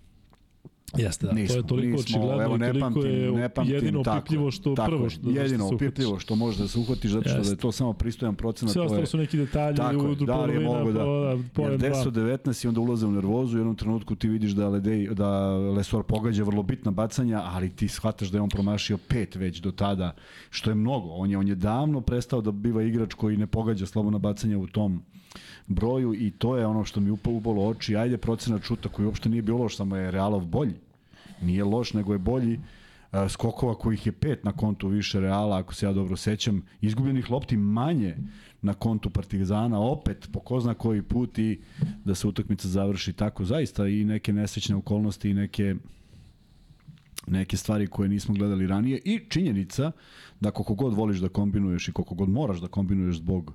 [0.97, 1.33] Jeste, da.
[1.33, 4.03] Nismo, to je toliko nismo, očigledno evo, ne i toliko pamtim, je ne pamtim, jedino
[4.03, 7.29] tako, opipljivo što tako, prvo što jedino što opipljivo što može da se uhvatiš zato
[7.29, 7.49] što Jeste.
[7.49, 8.73] da je to samo pristojan procenat.
[8.73, 12.65] Sve ostalo su neki detalji tako, u da li je mogo da, da 10 19
[12.65, 16.43] i onda ulaze u nervozu u jednom trenutku ti vidiš da Ledej, da Lesor pogađa
[16.43, 20.15] vrlo bitna bacanja, ali ti shvataš da je on promašio pet već do tada,
[20.49, 21.09] što je mnogo.
[21.09, 24.67] On je on je davno prestao da biva igrač koji ne pogađa slobodna bacanja u
[24.67, 25.03] tom
[25.67, 27.95] broju i to je ono što mi upalo ubolo oči.
[27.95, 30.75] Ajde procenat šuta koji uopšte nije bilo loš, samo je Realov bolji.
[31.41, 32.59] Nije loš, nego je bolji
[33.29, 37.57] skokova kojih je pet na kontu više Reala, ako se ja dobro sećam, izgubljenih lopti
[37.57, 38.17] manje
[38.61, 41.59] na kontu Partizana, opet po ko zna koji put i
[42.05, 45.75] da se utakmica završi tako zaista i neke nesrećne okolnosti i neke
[47.27, 49.91] neke stvari koje nismo gledali ranije i činjenica
[50.39, 53.53] da koliko god voliš da kombinuješ i koliko god moraš da kombinuješ zbog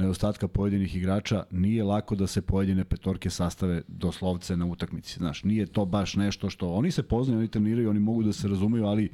[0.00, 5.18] nedostatka pojedinih igrača, nije lako da se pojedine petorke sastave doslovce na utakmici.
[5.18, 6.72] Znaš, nije to baš nešto što...
[6.72, 9.10] Oni se poznaju, oni treniraju, oni mogu da se razumeju, ali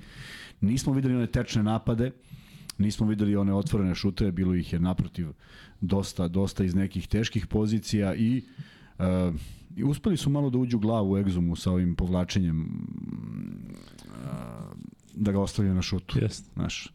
[0.61, 2.11] nismo videli one tečne napade,
[2.79, 5.29] nismo videli one otvorene šuteve, bilo ih je naprotiv
[5.81, 8.43] dosta, dosta iz nekih teških pozicija i
[8.99, 9.35] uh,
[9.77, 12.69] i uspeli su malo da uđu glavu u egzumu sa ovim povlačenjem uh,
[15.15, 16.19] da ga ostavljaju na šutu.
[16.19, 16.43] Yes.
[16.55, 16.89] Znaš,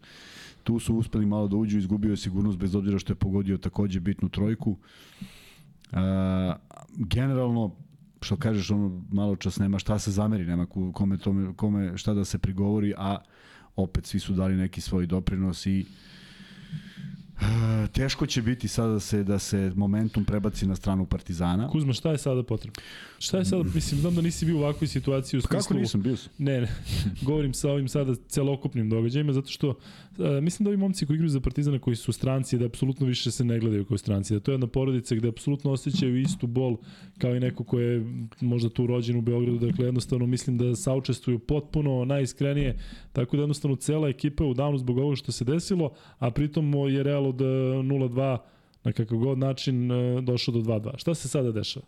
[0.63, 4.00] tu su uspeli malo da uđu, izgubio je sigurnost bez obzira što je pogodio takođe
[4.00, 4.71] bitnu trojku.
[4.71, 5.97] Uh,
[6.95, 7.76] generalno,
[8.21, 12.26] što kažeš, ono, malo čas nema šta se zameri, nema kome, tome, kome šta da
[12.26, 13.17] se prigovori, a
[13.76, 15.86] opet svi su dali neki svoj doprinos i
[17.93, 21.67] teško će biti sada da se, da se momentum prebaci na stranu Partizana.
[21.67, 22.82] Kuzma, šta je sada potrebno?
[23.19, 25.60] Šta je sada, mislim, znam da nisi bio u ovakvoj situaciji u smislu...
[25.60, 26.17] Kako nisam bio?
[26.17, 26.34] sam?
[26.38, 26.67] Ne, ne,
[27.27, 29.75] govorim sa ovim sada celokupnim događajima, zato što uh,
[30.41, 33.45] mislim da ovi momci koji igraju za Partizana koji su stranci, da apsolutno više se
[33.45, 36.77] ne gledaju kao stranci, da to je jedna porodica gde apsolutno osjećaju istu bol
[37.17, 38.06] kao i neko ko je
[38.41, 42.77] možda tu rođen u Beogradu, dakle jednostavno mislim da saučestvuju potpuno najiskrenije,
[43.13, 46.73] tako da jednostavno cela ekipa je u danu zbog ovoga što se desilo, a pritom
[46.89, 48.38] je Real od eh, 0-2
[48.84, 50.98] na kakav god način eh, došao do 2-2.
[50.98, 51.86] Šta se sada dešava?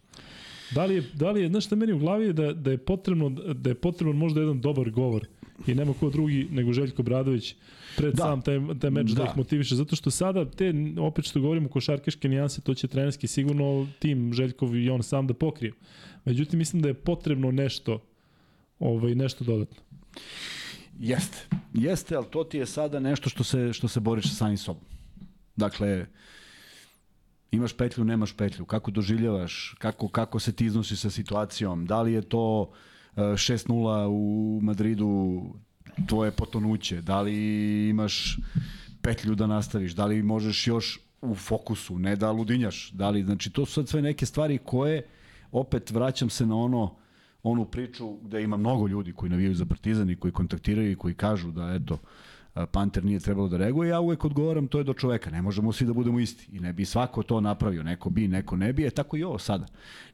[0.71, 2.77] Da li je, da li je, znaš šta meni u glavi je da, da je
[2.77, 5.27] potrebno, da je potrebno možda jedan dobar govor
[5.67, 7.55] i nema ko drugi nego Željko Bradović
[7.97, 8.23] pred Da.
[8.23, 9.23] sam taj, taj meč da.
[9.23, 13.27] da ih motiviše, zato što sada te, opet što govorimo košarkaške nijanse, to će trenerski
[13.27, 15.73] sigurno tim Željkov i on sam da pokriju.
[16.25, 17.99] Međutim, mislim da je potrebno nešto,
[18.79, 19.77] ovaj, nešto dodatno.
[20.99, 21.37] Jeste.
[21.73, 24.83] Jeste, ali to ti je sada nešto što se, što se boriš sa samim sobom.
[25.55, 26.05] Dakle,
[27.51, 32.13] imaš petlju, nemaš petlju, kako doživljavaš, kako, kako se ti iznosiš sa situacijom, da li
[32.13, 32.71] je to
[33.15, 35.41] e, 6-0 u Madridu
[36.07, 38.37] tvoje potonuće, da li imaš
[39.01, 43.49] petlju da nastaviš, da li možeš još u fokusu, ne da ludinjaš, da li, znači
[43.49, 45.07] to su sad sve neke stvari koje,
[45.51, 46.95] opet vraćam se na ono,
[47.43, 51.13] onu priču gde ima mnogo ljudi koji navijaju za Partizan i koji kontaktiraju i koji
[51.13, 51.97] kažu da eto a,
[52.71, 55.85] Panter nije trebalo da reaguje, ja uvek odgovaram to je do čoveka, ne možemo svi
[55.85, 58.89] da budemo isti i ne bi svako to napravio, neko bi, neko ne bi, e
[58.89, 59.65] tako i ovo sada.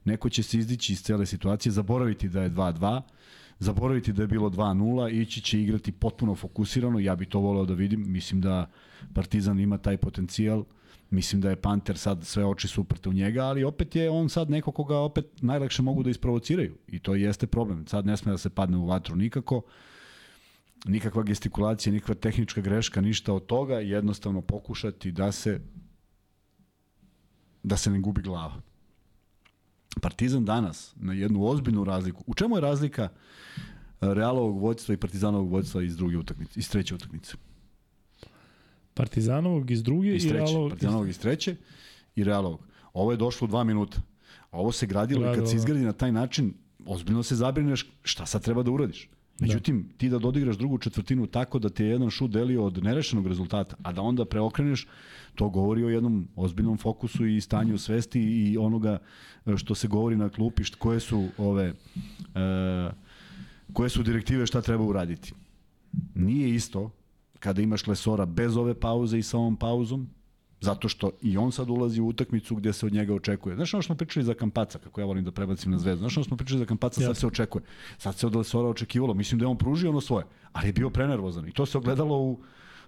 [0.06, 3.02] Neko će se izdići iz cele situacije, zaboraviti da je 2-2,
[3.60, 7.74] zaboraviti da je bilo 2-0, ići će igrati potpuno fokusirano, ja bi to voleo da
[7.74, 8.70] vidim, mislim da
[9.14, 10.64] Partizan ima taj potencijal,
[11.12, 14.30] Mislim da je Panter sad sve oči su uprte u njega, ali opet je on
[14.30, 16.76] sad neko koga opet najlakše mogu da isprovociraju.
[16.88, 17.88] I to jeste problem.
[17.88, 19.62] Sad ne sme da se padne u vatru nikako.
[20.86, 23.80] Nikakva gestikulacija, nikakva tehnička greška, ništa od toga.
[23.80, 25.60] Jednostavno pokušati da se
[27.64, 28.62] da se ne gubi glava.
[30.02, 32.24] Partizan danas na jednu ozbiljnu razliku.
[32.28, 33.10] U čemu je razlika e,
[34.02, 37.34] Realovog vođstva i Partizanovog vođstva iz druge utakmice, iz treće utakmice?
[38.94, 40.70] Partizanovog iz druge iz i treće, Realovog...
[40.70, 41.56] Partizanovog iz treće
[42.16, 42.60] i Realovog.
[42.94, 44.02] Ovo je došlo u dva minuta.
[44.52, 45.58] A ovo se gradilo Da, i kad da, se da.
[45.58, 46.54] izgradi na taj način,
[46.86, 49.10] ozbiljno se zabrineš šta sad treba da uradiš.
[49.40, 53.28] Međutim, ti da dodigraš drugu četvrtinu tako da ti je jedan šut delio od nerešenog
[53.28, 54.88] rezultata, a da onda preokreneš,
[55.36, 58.98] to govori o jednom ozbiljnom fokusu i stanju svesti i onoga
[59.46, 61.74] e, što se govori na klupi, št, koje su ove e,
[63.74, 65.34] koje su direktive šta treba uraditi.
[66.16, 66.92] Nije isto
[67.40, 70.10] kada imaš Lesora bez ove pauze i sa ovom pauzom,
[70.62, 73.56] zato što i on sad ulazi u utakmicu gde se od njega očekuje.
[73.56, 76.18] Znaš ono što smo pričali za Kampaca, kako ja volim da prebacim na zvezdu, znaš
[76.18, 77.64] ono što smo pričali za Kampaca, sad se očekuje.
[77.98, 80.90] Sad se od Lesora očekivalo, mislim da je on pružio ono svoje, ali je bio
[80.90, 82.40] prenervozan i to se ogledalo u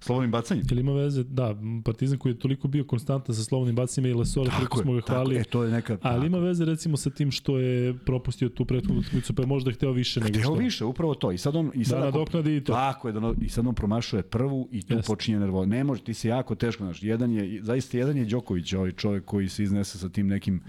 [0.01, 0.67] slobodnim bacanjima.
[0.69, 1.23] Jel ima veze?
[1.23, 5.01] Da, Partizan koji je toliko bio konstantan sa slobodnim bacima i Lesora, koliko smo ga
[5.01, 5.35] hvali.
[5.35, 5.97] e, to je neka...
[6.01, 9.71] Ali ima veze recimo sa tim što je propustio tu prethodnu utakmicu, pa je možda
[9.71, 10.53] hteo više nego Hteo što.
[10.53, 11.31] više, upravo to.
[11.31, 12.73] I sad on i sad Da nadoknadi i to.
[12.73, 15.07] Tako je, da, no- i sad on promašuje prvu i tu Jeste.
[15.07, 15.65] počinje nervo.
[15.65, 19.25] Ne može, ti se jako teško, znaš, jedan je, zaista jedan je Đoković, ovaj čovjek
[19.25, 20.61] koji se iznese sa tim nekim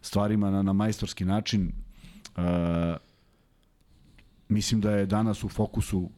[0.00, 1.72] stvarima na, na majstorski način.
[2.36, 2.42] Uh,
[4.48, 6.10] mislim da je danas u fokusu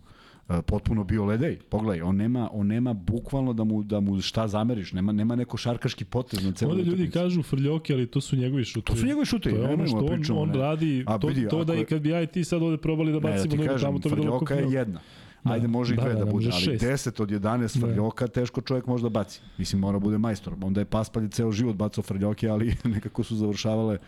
[0.66, 1.58] potpuno bio ledej.
[1.68, 5.56] Pogledaj, on nema, on nema bukvalno da mu, da mu šta zameriš, nema, nema neko
[5.56, 8.96] šarkaški potez na celoj Ovde ljudi kažu frljoke, ali to su njegovi šutovi.
[8.96, 10.58] To su njegovi šutovi, To je ono što da on, pričamo, on ne.
[10.58, 13.12] radi, A to, vidi, to da i kad bi ja i ti sad ovde probali
[13.12, 15.00] da Ne, da bacimo ti nego kažem, tamo, to bi bilo frljoka je jedna.
[15.44, 15.52] Da.
[15.52, 16.84] Ajde, može i Da, dve da, da, ne bude, ali šest.
[16.84, 17.86] 10 od 11 Da.
[17.86, 19.40] frljoka teško čovjek može da baci.
[19.58, 20.54] Mislim, mora bude majstor.
[20.62, 23.98] Onda je Paspalj ceo život bacao frljoke, ali nekako su završavale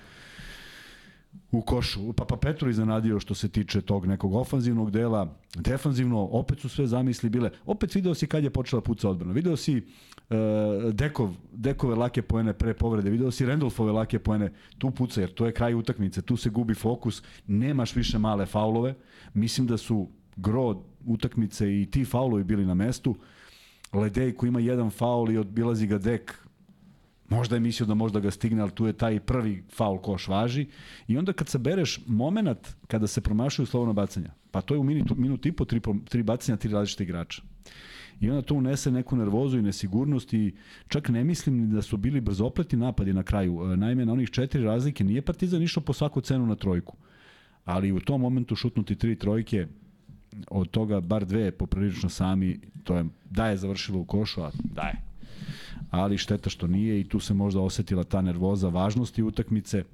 [1.52, 2.12] u košu.
[2.12, 5.36] Pa pa Petru iznenadio što se tiče tog nekog ofanzivnog dela.
[5.54, 7.50] Defanzivno, opet su sve zamisli bile.
[7.66, 9.32] Opet video si kad je počela puca odbrana.
[9.32, 13.10] Video si uh, Dekov, Dekove lake poene pre povrede.
[13.10, 14.52] Video si Randolfove lake poene.
[14.78, 16.22] Tu puca, jer to je kraj utakmice.
[16.22, 17.22] Tu se gubi fokus.
[17.46, 18.94] Nemaš više male faulove.
[19.34, 23.16] Mislim da su gro utakmice i ti faulovi bili na mestu.
[23.92, 26.46] Ledej koji ima jedan faul i odbilazi ga dek,
[27.32, 30.66] možda je mislio da možda ga stigne, ali tu je taj prvi faul koš važi.
[31.08, 35.14] I onda kad sabereš moment kada se promašuju slovno bacanja, pa to je u minutu,
[35.18, 37.42] minut i po, tri, tri bacanja, tri različite igrača.
[38.20, 40.54] I onda to unese neku nervozu i nesigurnost i
[40.88, 43.72] čak ne mislim da su bili brzopleti napadi na kraju.
[43.72, 46.96] E, Naime, na onih četiri razlike nije Partizan išao po svaku cenu na trojku.
[47.64, 49.66] Ali u tom momentu šutnuti tri trojke,
[50.50, 54.82] od toga bar dve poprilično sami, to je da je završilo u košu, a da
[54.82, 55.11] je.
[55.90, 59.84] Ali šteta što nije i tu se možda osetila ta nervoza važnosti utakmice.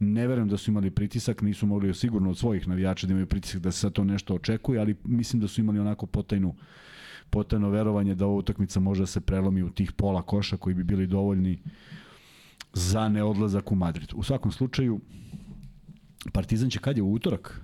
[0.00, 3.60] Ne verujem da su imali pritisak, nisu mogli sigurno od svojih navijača da imaju pritisak
[3.60, 6.54] da se sad to nešto očekuje, ali mislim da su imali onako potajnu
[7.30, 10.84] potajno verovanje da ova utakmica može da se prelomi u tih pola koša koji bi
[10.84, 11.58] bili dovoljni
[12.72, 14.08] za neodlazak u Madrid.
[14.14, 15.00] U svakom slučaju,
[16.32, 17.60] Partizan će kad je u utorak?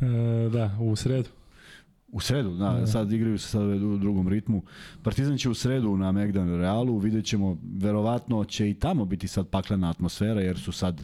[0.00, 1.28] E, da, u sredu.
[2.12, 2.86] U sredu, da, da.
[2.86, 4.62] sad igraju se sad u drugom ritmu.
[5.02, 9.48] Partizan će u sredu na Megdan Realu, vidjet ćemo, verovatno će i tamo biti sad
[9.48, 11.02] paklena atmosfera, jer su sad,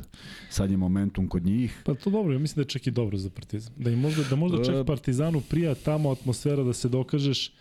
[0.51, 1.83] sad je momentum kod njih.
[1.85, 3.73] Pa to dobro, ja mislim da je čak i dobro za Partizan.
[3.77, 7.53] Da, im možda, da možda čak Partizanu prija tamo atmosfera da se dokažeš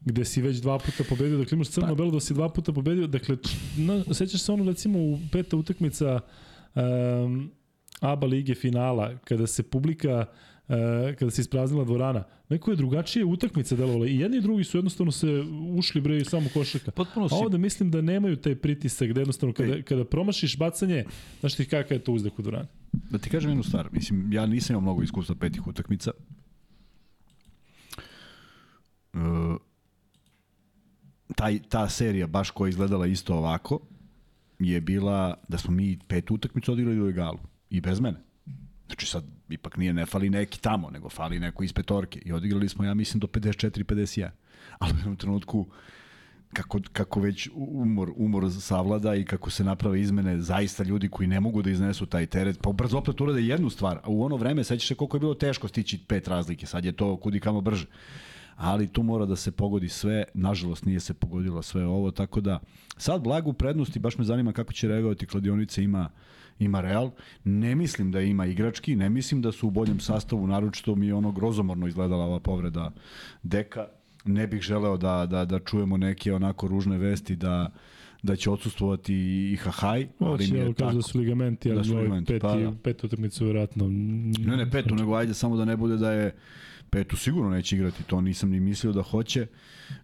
[0.00, 1.94] gde si već dva puta pobedio, dakle imaš crno pa.
[1.94, 3.36] belo da si dva puta pobedio, dakle
[3.76, 6.20] na, sećaš se ono recimo u peta utakmica
[6.74, 7.50] um,
[8.04, 10.26] ABA lige finala, kada se publika
[10.68, 12.24] e, kada se ispraznila dvorana.
[12.48, 15.44] Neko je drugačije utakmice delovalo i jedni i drugi su jednostavno se
[15.76, 16.90] ušli bre i samo košarka.
[16.90, 17.34] Potpuno si...
[17.34, 21.04] A ovde mislim da nemaju taj pritisak da jednostavno kada, kada promašiš bacanje,
[21.40, 22.68] znaš ti kakav je to uzdah u dvorani.
[23.10, 26.12] Da ti kažem jednu stvar, mislim, ja nisam imao mnogo iskustva petih utakmica.
[29.14, 29.20] Uh,
[31.36, 33.80] taj, ta serija, baš koja je izgledala isto ovako,
[34.58, 37.38] je bila da smo mi pet utakmica odigrali u egalu.
[37.70, 38.18] I bez mene.
[38.86, 42.20] Znači sad ipak nije ne fali neki tamo, nego fali neko iz petorke.
[42.24, 44.30] I odigrali smo, ja mislim, do 54-51.
[44.78, 45.66] Ali u jednom trenutku
[46.54, 51.40] kako, kako već umor, umor savlada i kako se naprave izmene zaista ljudi koji ne
[51.40, 54.64] mogu da iznesu taj teret, pa brzo opet urade jednu stvar, a u ono vreme
[54.64, 57.86] sećaš se koliko je bilo teško stići pet razlike, sad je to kudi kamo brže.
[58.56, 62.60] Ali tu mora da se pogodi sve, nažalost nije se pogodilo sve ovo, tako da
[62.96, 66.10] sad blagu prednosti, baš me zanima kako će reagovati kladionice ima
[66.58, 67.10] ima Real.
[67.44, 71.14] Ne mislim da ima igrački, ne mislim da su u boljem sastavu, naročito mi je
[71.14, 72.90] ono grozomorno izgledala ova povreda
[73.42, 73.86] Deka.
[74.24, 77.70] Ne bih želeo da, da, da čujemo neke onako ružne vesti da
[78.24, 79.14] da će odsustvovati
[79.52, 80.94] i Hahaj, ali mi je tako.
[80.94, 82.72] da su ligamenti, ali da su ligamenti, peti, pa, da.
[82.82, 83.88] petu utakmicu vjerojatno.
[84.38, 86.34] Ne, ne, petu, nego ajde samo da ne bude da je
[86.94, 89.46] petu sigurno neće igrati, to nisam ni mislio da hoće.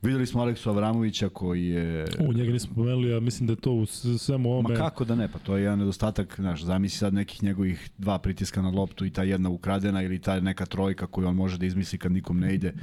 [0.03, 2.07] Videli smo Aleksu Avramovića koji je...
[2.19, 3.87] U, njega nismo pomenuli, ja mislim da je to u
[4.19, 4.69] svemu ovome...
[4.69, 8.19] Ma kako da ne, pa to je jedan nedostatak, znaš, zamisli sad nekih njegovih dva
[8.19, 11.67] pritiska na loptu i ta jedna ukradena ili ta neka trojka koju on može da
[11.67, 12.75] izmisli kad nikom ne ide.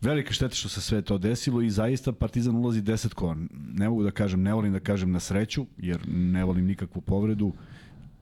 [0.00, 3.36] Velike štete što se sve to desilo i zaista Partizan ulazi desetko.
[3.74, 7.52] Ne mogu da kažem, ne volim da kažem na sreću, jer ne volim nikakvu povredu.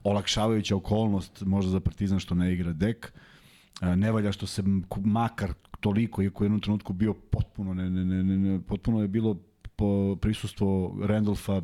[0.03, 3.13] Olakšavajuća okolnost možda za Partizan što ne igra dek.
[3.81, 4.63] Ne valja što se
[5.05, 9.07] makar toliko, iako je u jednom trenutku bio potpuno, ne, ne, ne, ne, potpuno je
[9.07, 9.37] bilo
[9.75, 11.61] po prisustvo Randolfa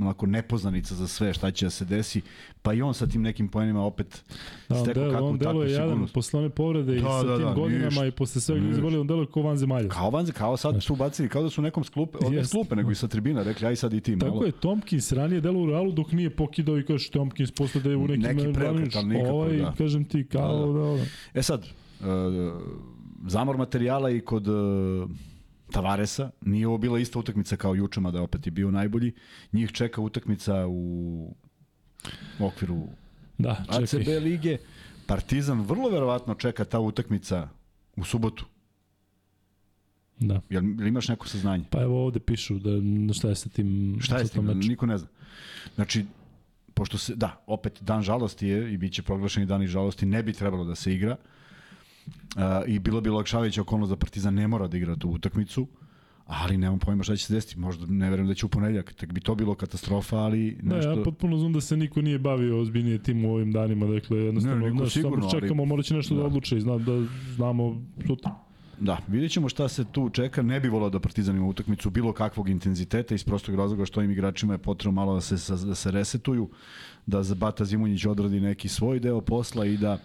[0.00, 2.20] onako nepoznanica za sve šta će da se desi,
[2.62, 4.24] pa i on sa tim nekim poenima opet
[4.68, 7.36] da, stekao del, kakvu on takvu je jadan posle one povrede da, i sa da,
[7.36, 9.88] tim da, godinama ništa, i posle svega izboli, on deluje kao van zemalja.
[9.88, 10.84] Kao van kao sad Znaš.
[10.84, 12.44] su bacili, kao da su nekom sklupe, od yes.
[12.44, 14.32] sklupe, nego i sa tribina, rekli aj sad i ti malo.
[14.32, 17.90] Tako je, Tomkins ranije delo u Realu dok nije pokidao i kaže Tomkins posle da
[17.90, 19.74] je u nekim Neki preokret, ali nikako, ovaj, da.
[19.78, 20.96] kažem ti, kao da, da.
[20.96, 21.04] da.
[21.34, 21.66] E sad,
[22.00, 22.06] uh,
[23.26, 25.10] zamor materijala i kod uh,
[25.72, 26.30] Tavaresa.
[26.40, 29.12] Nije ovo bila ista utakmica kao juče, mada opet je bio najbolji.
[29.52, 31.34] Njih čeka utakmica u
[32.40, 32.86] okviru
[33.38, 34.58] da, ACB lige.
[35.06, 37.48] Partizan vrlo verovatno čeka ta utakmica
[37.96, 38.44] u subotu.
[40.18, 40.40] Da.
[40.50, 41.64] Jel, jel imaš neko saznanje?
[41.70, 42.70] Pa evo ovde pišu da
[43.14, 44.58] šta je sa tim Šta je sa tim?
[44.58, 45.08] Niko ne zna.
[45.74, 46.04] Znači,
[46.74, 50.22] pošto se, da, opet dan žalosti je i bit će proglašeni dan i žalosti, ne
[50.22, 51.16] bi trebalo da se igra.
[51.20, 51.39] Uh,
[52.66, 55.66] I bilo bi olakšavajuća okolnost da Partizan ne mora da igra tu utakmicu,
[56.26, 57.58] ali nemam pojma šta će se desiti.
[57.58, 58.92] Možda ne verujem da će u ponedeljak.
[58.92, 60.90] Tek bi to bilo katastrofa, ali nešto...
[60.90, 63.86] Da, ja potpuno znam da se niko nije bavio ozbiljnije tim u ovim danima.
[63.86, 65.68] Dakle, jednostavno, ne, znaš, sigurno, samo čekamo, ali...
[65.68, 67.06] morat će nešto da, da odluče i zna, da
[67.36, 68.34] znamo sutra.
[68.80, 70.42] Da, vidjet ćemo šta se tu čeka.
[70.42, 74.10] Ne bi volao da Partizan ima utakmicu bilo kakvog intenziteta iz prostog razloga što im
[74.10, 76.48] igračima je potrebno malo da se, da se resetuju,
[77.06, 79.98] da Bata Zimunjić odradi neki svoj deo posla i da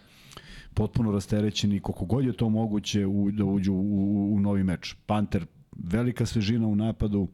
[0.76, 4.95] potpuno rasterećeni koliko god je to moguće u, da uđu u, u, u novi meč.
[5.05, 5.45] Panter,
[5.76, 7.28] velika svežina u napadu,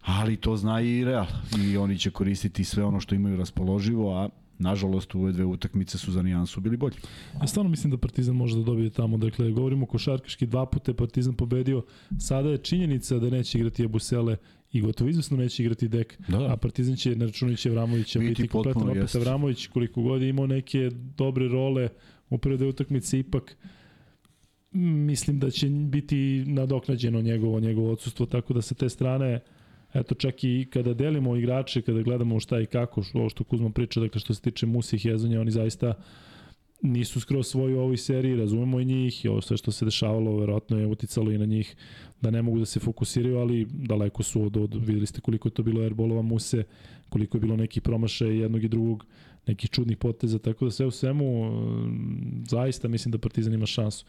[0.00, 1.26] ali to zna i Real
[1.64, 5.98] i oni će koristiti sve ono što imaju raspoloživo, a nažalost u ove dve utakmice
[5.98, 6.96] su za nijansu bili bolji.
[7.40, 9.16] Ja stvarno mislim da Partizan može da dobije tamo.
[9.16, 11.82] Dakle, govorimo košarkaški dva puta Partizan pobedio.
[12.18, 14.36] Sada je činjenica da neće igrati Abusele
[14.74, 16.52] i gotovo izvesno neće igrati dek, da.
[16.52, 19.16] a Partizan će, ne računajući Avramovića, biti, biti kompletan opet jest.
[19.16, 21.88] Avramović, koliko god je imao neke dobre role
[22.30, 23.56] u prve utakmice, ipak
[24.72, 29.40] mislim da će biti nadoknađeno njegovo, njegovo odsustvo, tako da sa te strane
[29.94, 34.00] eto čak i kada delimo igrače, kada gledamo šta i kako, ovo što Kuzma priča,
[34.00, 35.94] dakle što se tiče Musi i Hezonja, oni zaista
[36.84, 40.36] nisu skroz svoji u ovoj seriji, razumemo i njih i ovo sve što se dešavalo
[40.36, 41.76] verovatno je uticalo i na njih
[42.20, 45.52] da ne mogu da se fokusiraju, ali daleko su od, od videli ste koliko je
[45.52, 46.64] to bilo airbolova muse,
[47.08, 49.06] koliko je bilo nekih promašaja jednog i drugog,
[49.46, 51.50] nekih čudnih poteza, tako da sve u svemu
[52.48, 54.04] zaista mislim da Partizan ima šansu.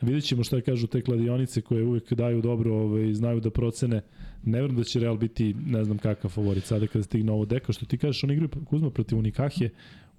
[0.00, 4.02] Vidjet ćemo šta kažu te kladionice koje uvek daju dobro, ovaj, znaju da procene.
[4.44, 7.72] Ne verujem da će Real biti ne znam kakav favorit sada kada stigne ovo deka.
[7.72, 9.70] Što ti kažeš, oni igraju Kuzma protiv Unikahije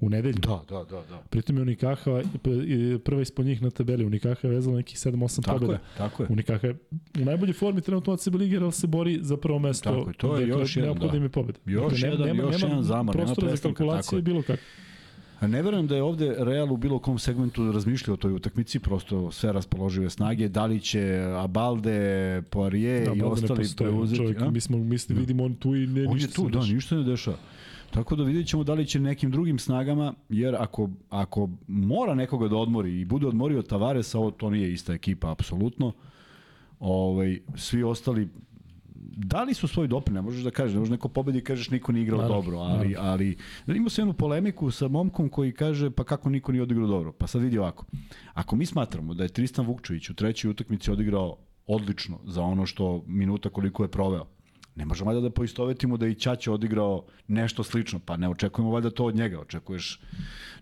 [0.01, 0.39] u nedelju.
[0.41, 1.01] Da, da, da.
[1.09, 1.21] da.
[1.29, 2.21] Pritom je Unikaha
[3.03, 4.05] prva ispod njih na tabeli.
[4.05, 5.73] Unikaha je vezala nekih 7-8 tako pobjeda.
[5.73, 6.27] Je, tako je.
[6.29, 6.75] Unikaha je
[7.21, 9.89] u najboljoj formi trenutno od sebe lige, ali se bori za prvo mesto.
[9.89, 11.17] Tako je, to je dakle, još jedan, da.
[11.17, 11.59] im je pobjeda.
[11.65, 14.61] Još dakle, jedan, nema, još nema jedan zamar, nema prostora za kalkulacije bilo kako.
[15.47, 19.31] Ne verujem da je ovde Real u bilo kom segmentu razmišljao o toj utakmici, prosto
[19.31, 24.17] sve raspoložive snage, da li će Abalde, Poirier da, i ostali preuzeti.
[24.17, 26.95] Čovjek, mi smo, misli, vidimo on tu i ne, on ništa je tu, da, ništa
[26.95, 27.37] ne dešava.
[27.91, 32.47] Tako da vidjet ćemo da li će nekim drugim snagama, jer ako, ako mora nekoga
[32.47, 35.93] da odmori i bude odmorio Tavaresa, ovo to nije ista ekipa, apsolutno.
[36.79, 38.29] Ovaj, svi ostali
[39.17, 41.69] da li su svoj doprin, ne možeš da kažeš, ne možeš neko pobedi i kažeš
[41.69, 43.11] niko nije igrao naravno, dobro, ali, naravno.
[43.11, 43.37] ali
[43.67, 47.11] imao se jednu polemiku sa momkom koji kaže pa kako niko nije odigrao dobro.
[47.11, 47.85] Pa sad vidi ovako,
[48.33, 51.37] ako mi smatramo da je Tristan Vukčević u trećoj utakmici odigrao
[51.67, 54.25] odlično za ono što minuta koliko je proveo,
[54.75, 58.89] ne možemo valjda da poistovetimo da i Ćaća odigrao nešto slično, pa ne očekujemo valjda
[58.89, 60.01] to od njega, očekuješ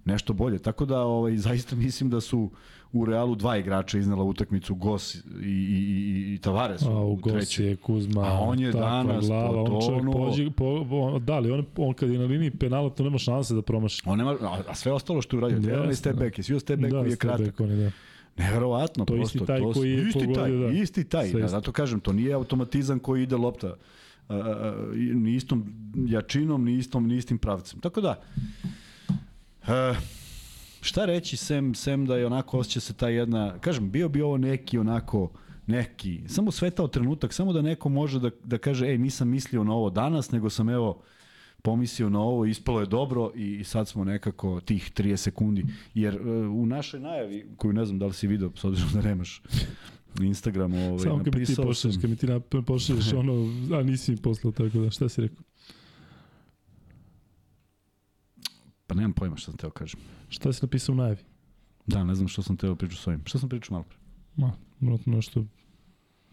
[0.06, 0.60] nešto bolje.
[0.60, 2.52] Tako da ovaj, zaista mislim da su
[2.92, 7.22] u Realu dva igrača iznala utakmicu Gos i, i, i, i Tavares a, u, u
[7.22, 7.64] treći.
[7.64, 10.12] je Kuzma, a on je danas glava, po tonu.
[10.12, 13.18] On pođi, po, po, da li, on, on kad je na liniji penala, to nema
[13.18, 14.02] šanse da promaši.
[14.06, 16.60] On nema, a, a sve ostalo što je uradio, yes, onaj step back, je svi
[16.60, 17.46] step back da, je kratak.
[17.46, 17.92] Back, on je, da.
[18.40, 19.38] Neverovatno, to prosto.
[19.38, 20.68] Isti taj to, koji je isti pogodio, taj, da.
[20.68, 23.76] Isti taj, da, zato kažem, to nije automatizam koji ide lopta
[24.30, 24.36] uh,
[24.96, 25.74] ni istom
[26.08, 27.80] jačinom, ni istom, ni istim pravcem.
[27.80, 28.22] Tako da,
[29.62, 29.98] uh,
[30.82, 34.38] šta reći, sem, sem da je onako osjeća se ta jedna, kažem, bio bi ovo
[34.38, 35.30] neki onako,
[35.68, 39.74] neki, samo svetao trenutak, samo da neko može da, da kaže, ej, nisam mislio na
[39.74, 41.02] ovo danas, nego sam evo,
[41.62, 45.66] pomislio na ovo, ispalo je dobro i sad smo nekako tih 30 sekundi.
[45.94, 49.02] Jer uh, u našoj najavi, koju ne znam da li si video, s obzirom da
[49.02, 49.42] nemaš
[50.22, 52.28] Instagram, ovaj, Samo kad mi ti pošalješ, kad mi ti
[52.66, 53.34] pošalješ ono,
[53.80, 55.44] a nisi mi poslao tako da, šta si rekao?
[58.88, 60.00] Pa nemam pojma šta sam teo kažem.
[60.30, 61.18] Šta si napisao u najavi?
[61.88, 63.22] Da, ne znam što sam teo pričati s ovim.
[63.26, 63.98] Šta sam pričao malo pre?
[64.36, 65.46] Ma, vratno nešto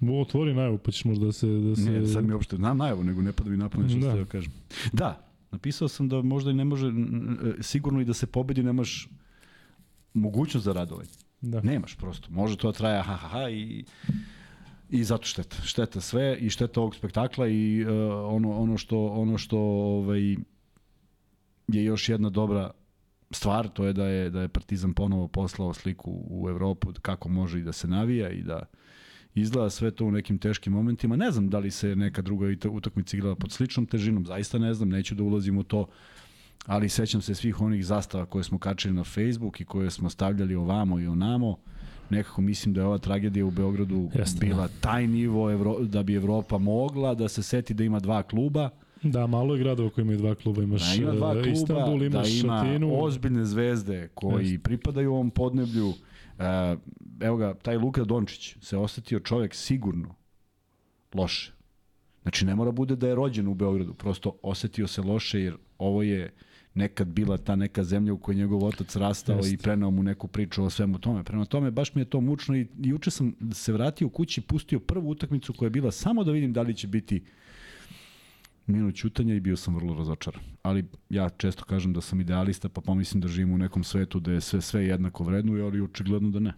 [0.00, 1.46] Otvori najavu, pa ćeš možda da se...
[1.46, 1.90] Da se...
[1.90, 4.12] Ne, sad mi uopšte, znam najavu, nego ne pada mi napamet što da.
[4.12, 4.52] teo kažem.
[4.92, 6.92] Da, napisao sam da možda i ne može,
[7.60, 9.08] sigurno i da se pobedi nemaš
[10.14, 11.10] mogućnost za radovanje.
[11.40, 11.60] Da.
[11.60, 12.30] Nemaš prosto.
[12.30, 13.84] Može to da traja ha ha ha i
[14.90, 15.56] i zato šteta.
[15.62, 17.90] Šteta sve i šteta ovog spektakla i uh,
[18.34, 20.36] ono ono što ono što ovaj
[21.68, 22.70] je još jedna dobra
[23.30, 27.58] stvar, to je da je da je Partizan ponovo poslao sliku u Evropu kako može
[27.58, 28.62] i da se navija i da
[29.36, 31.16] izgleda sve to u nekim teškim momentima.
[31.16, 34.88] Ne znam da li se neka druga utakmica igrala pod sličnom težinom, zaista ne znam,
[34.88, 35.86] neću da ulazim u to,
[36.66, 40.54] ali sećam se svih onih zastava koje smo kačili na Facebook i koje smo stavljali
[40.54, 41.56] ovamo i onamo.
[42.10, 46.14] Nekako mislim da je ova tragedija u Beogradu Jeste, bila taj nivo Evro, da bi
[46.14, 48.70] Evropa mogla da se seti da ima dva kluba,
[49.02, 50.62] Da, malo je gradova koji imaju dva kluba.
[50.62, 53.02] Imaš da ima dva e, kluba, Istanbul, imaš da ima Šatinu.
[53.04, 54.64] ozbiljne zvezde koji Jest.
[54.64, 55.92] pripadaju ovom podneblju.
[56.38, 56.76] E,
[57.20, 60.14] evo ga, taj Luka Dončić se osetio čovek sigurno
[61.14, 61.52] loše.
[62.22, 66.02] Znači, ne mora bude da je rođen u Beogradu, prosto osetio se loše jer ovo
[66.02, 66.34] je
[66.74, 69.52] nekad bila ta neka zemlja u kojoj njegov otac rastao Jest.
[69.52, 71.24] i prenao mu neku priču o svemu tome.
[71.24, 74.80] Prema tome, baš mi je to mučno i juče sam se vratio u kući, pustio
[74.80, 77.24] prvu utakmicu koja je bila samo da vidim da li će biti
[78.66, 80.42] minut ćutanja i bio sam vrlo razočaran.
[80.62, 84.32] Ali ja često kažem da sam idealista, pa pomislim da živim u nekom svetu da
[84.32, 86.52] je sve, sve jednako vrednuje, ali očigledno da ne.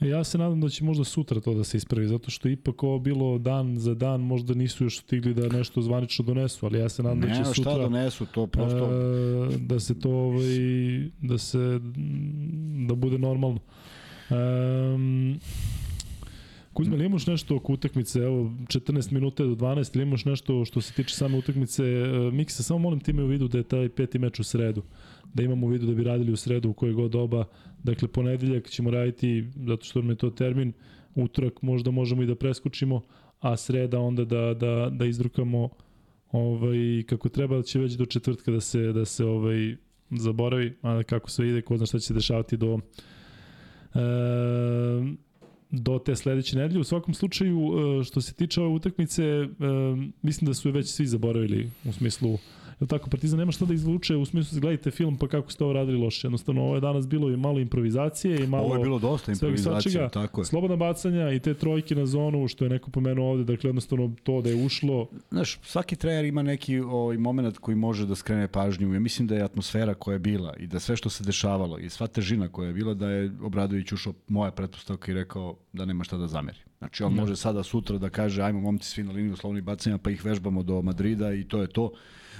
[0.00, 2.98] Ja se nadam da će možda sutra to da se ispravi, zato što ipak ovo
[2.98, 7.02] bilo dan za dan, možda nisu još stigli da nešto zvanično donesu, ali ja se
[7.02, 7.72] nadam ne, da će sutra...
[7.72, 8.90] šta donesu, to prosto...
[9.54, 10.48] E, da se to, ovaj,
[11.22, 11.80] da se,
[12.88, 13.60] da bude normalno.
[14.30, 15.40] Um,
[16.76, 20.80] Kuzma, ili imaš nešto oko utakmice, evo, 14 minuta do 12, ili imaš nešto što
[20.80, 23.88] se tiče same utakmice, e, Miksa, samo molim ti me u vidu da je taj
[23.88, 24.82] peti meč u sredu,
[25.34, 27.44] da imamo u vidu da bi radili u sredu u koje god doba,
[27.82, 30.72] dakle, ponedeljak ćemo raditi, zato što nam je to termin,
[31.14, 33.00] utorak možda možemo i da preskočimo,
[33.40, 35.68] a sreda onda da, da, da izdrukamo
[36.32, 39.76] ovaj, kako treba, će već do četvrtka da se, da se ovaj,
[40.10, 42.78] zaboravi, a kako sve ide, ko zna šta će se dešavati do
[43.94, 43.98] e,
[45.70, 46.80] do te sledeće nedelje.
[46.80, 47.58] U svakom slučaju,
[48.00, 49.46] e, što se tiče ove utakmice, e,
[50.22, 52.38] mislim da su je već svi zaboravili u smislu
[52.80, 55.72] Jel tako, Partizan nema šta da izvuče u smislu gledajte film pa kako ste ovo
[55.72, 56.26] radili loše.
[56.26, 58.64] Jednostavno, ovo je danas bilo i malo improvizacije i malo...
[58.64, 60.44] Ovo je bilo dosta improvizacija, tako je.
[60.44, 64.42] Slobodna bacanja i te trojke na zonu, što je neko pomenuo ovde, dakle jednostavno to
[64.42, 65.08] da je ušlo.
[65.30, 68.94] Znaš, svaki trener ima neki ovaj, moment koji može da skrene pažnju.
[68.94, 71.90] Ja mislim da je atmosfera koja je bila i da sve što se dešavalo i
[71.90, 76.04] sva težina koja je bila da je Obradović ušao moja pretpostavka i rekao da nema
[76.04, 76.58] šta da zameri.
[76.78, 77.20] Znači on ne.
[77.20, 80.62] može sada sutra da kaže ajmo momci svi na liniju slovnih bacanja pa ih vežbamo
[80.62, 81.90] do Madrida i to je to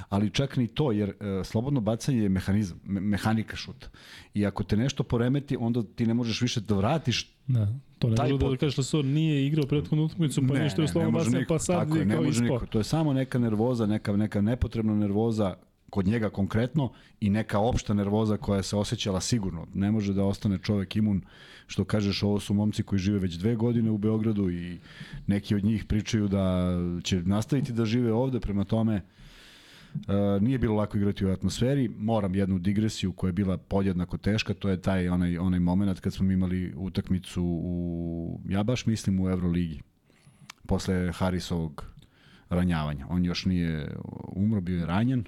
[0.09, 3.89] ali čak ni to, jer e, slobodno bacanje je mehanizam, me, mehanika šuta.
[4.35, 7.69] I ako te nešto poremeti, onda ti ne možeš više da vratiš Da,
[7.99, 10.89] to ne može da kažeš da Lasor nije igrao prethodnu utakmicu, pa ne, nešto je
[10.89, 12.67] slobodno bacanje, pa sad tako je, može niko.
[12.67, 15.55] To je samo neka nervoza, neka, neka nepotrebna nervoza
[15.91, 19.67] kod njega konkretno i neka opšta nervoza koja se osjećala sigurno.
[19.75, 21.23] Ne može da ostane čovek imun,
[21.67, 24.79] što kažeš, ovo su momci koji žive već dve godine u Beogradu i
[25.27, 26.73] neki od njih pričaju da
[27.03, 29.03] će nastaviti da žive ovde, prema tome
[30.09, 31.89] Uh, nije bilo lako igrati u atmosferi.
[31.89, 36.13] Moram jednu digresiju koja je bila podjednako teška, to je taj onaj onaj momenat kad
[36.13, 39.83] smo imali utakmicu u ja baš mislim u Evroligi.
[40.67, 41.85] Posle Harisovog
[42.49, 43.07] ranjavanja.
[43.11, 43.97] On još nije
[44.29, 45.25] umro, bio je ranjen,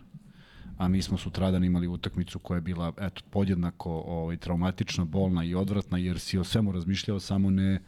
[0.77, 5.55] a mi smo sutradan imali utakmicu koja je bila eto podjednako ovaj traumatična, bolna i
[5.55, 7.81] odvratna jer si o svemu razmišljao samo ne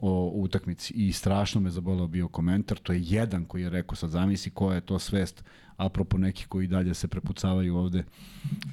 [0.00, 4.10] o utakmici i strašno me zabolao bio komentar, to je jedan koji je rekao sad
[4.10, 5.44] zamisli koja je to svest
[5.76, 8.04] apropo nekih koji dalje se prepucavaju ovde,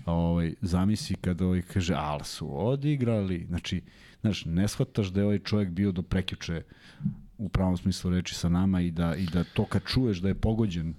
[0.06, 3.82] ovaj, zamisli kada ovaj kaže, al su odigrali, znači,
[4.22, 6.62] znaš, ne shvataš da je ovaj čovjek bio do prekjuče
[7.38, 10.36] u pravom smislu reči sa nama i da, i da to kad čuješ da je
[10.36, 10.94] pogođen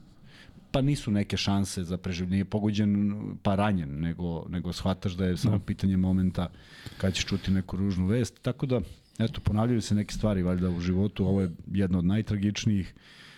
[0.70, 5.58] pa nisu neke šanse za preživljenje, pogođen pa ranjen, nego, nego shvataš da je samo
[5.58, 5.64] da.
[5.64, 6.50] pitanje momenta
[6.98, 8.80] kad ćeš čuti neku ružnu vest, tako da
[9.18, 12.94] eto, ponavljaju se neke stvari valjda u životu, ovo je jedno od najtragičnijih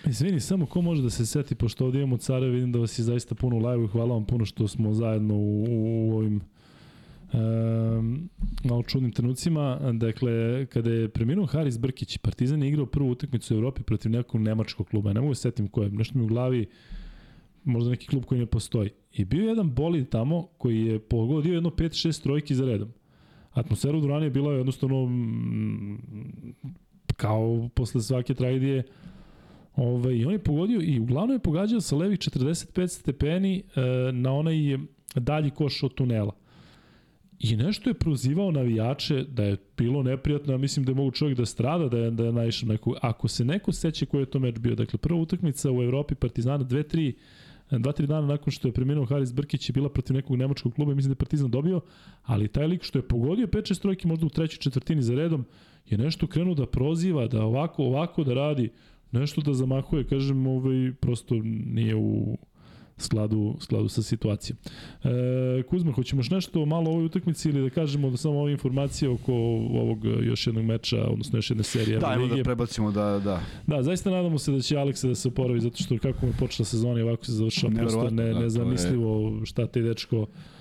[0.07, 3.03] Izvini, samo ko može da se seti, pošto ovdje imamo care, vidim da vas je
[3.03, 6.41] zaista puno u live hvala vam puno što smo zajedno u, u, u ovim
[7.33, 8.29] um,
[8.64, 9.93] malo čudnim trenucima.
[9.93, 14.41] Dakle, kada je preminuo Haris Brkić, Partizan je igrao prvu utakmicu u Evropi protiv nekog
[14.41, 15.12] nemačkog kluba.
[15.12, 16.66] Ne mogu se setim koje, nešto mi u glavi,
[17.64, 18.91] možda neki klub koji ne postoji.
[19.12, 22.93] I bio jedan bolid tamo koji je pogodio jedno 5-6 trojki za redom.
[23.59, 25.98] Atmosfera u Durani je bila jednostavno mm,
[27.16, 28.82] kao posle svake tragedije
[29.78, 33.62] Ovaj, I on je pogodio i uglavnom je pogađao sa levih 45 stepeni e,
[34.12, 34.78] na onaj
[35.14, 36.32] dalji koš od tunela.
[37.38, 41.38] I nešto je prozivao navijače da je bilo neprijatno, ja mislim da je mogu čovjek
[41.38, 42.94] da strada, da je, da je naišao neko.
[43.02, 46.64] Ako se neko seća koji je to meč bio, dakle prva utakmica u Evropi Partizana
[46.64, 47.12] 2-3
[47.71, 50.95] dva, tri dana nakon što je preminuo Haris Brkić je bila protiv nekog nemačkog kluba
[50.95, 51.81] mislim da je Partizan dobio,
[52.23, 55.45] ali taj lik što je pogodio 5-6 trojke možda u trećoj četvrtini za redom,
[55.87, 58.71] je nešto krenuo da proziva, da ovako, ovako da radi
[59.12, 62.39] nešto da zamahuje, kažem, ovaj, prosto nije u
[62.99, 64.59] skladu, skladu sa situacijom.
[65.05, 68.53] E, Kuzma, hoćemo još nešto malo o ovoj utakmici ili da kažemo da samo ove
[68.53, 71.99] informacije oko ovog još jednog meča, odnosno još jedne serije?
[71.99, 73.40] Da, da prebacimo da, da.
[73.66, 76.36] Da, zaista nadamo se da će Aleksa da se oporavi, zato što kako mu je
[76.38, 80.57] počela sezona i ovako se završava, prosto ne, da, nezamislivo šta te dečko E,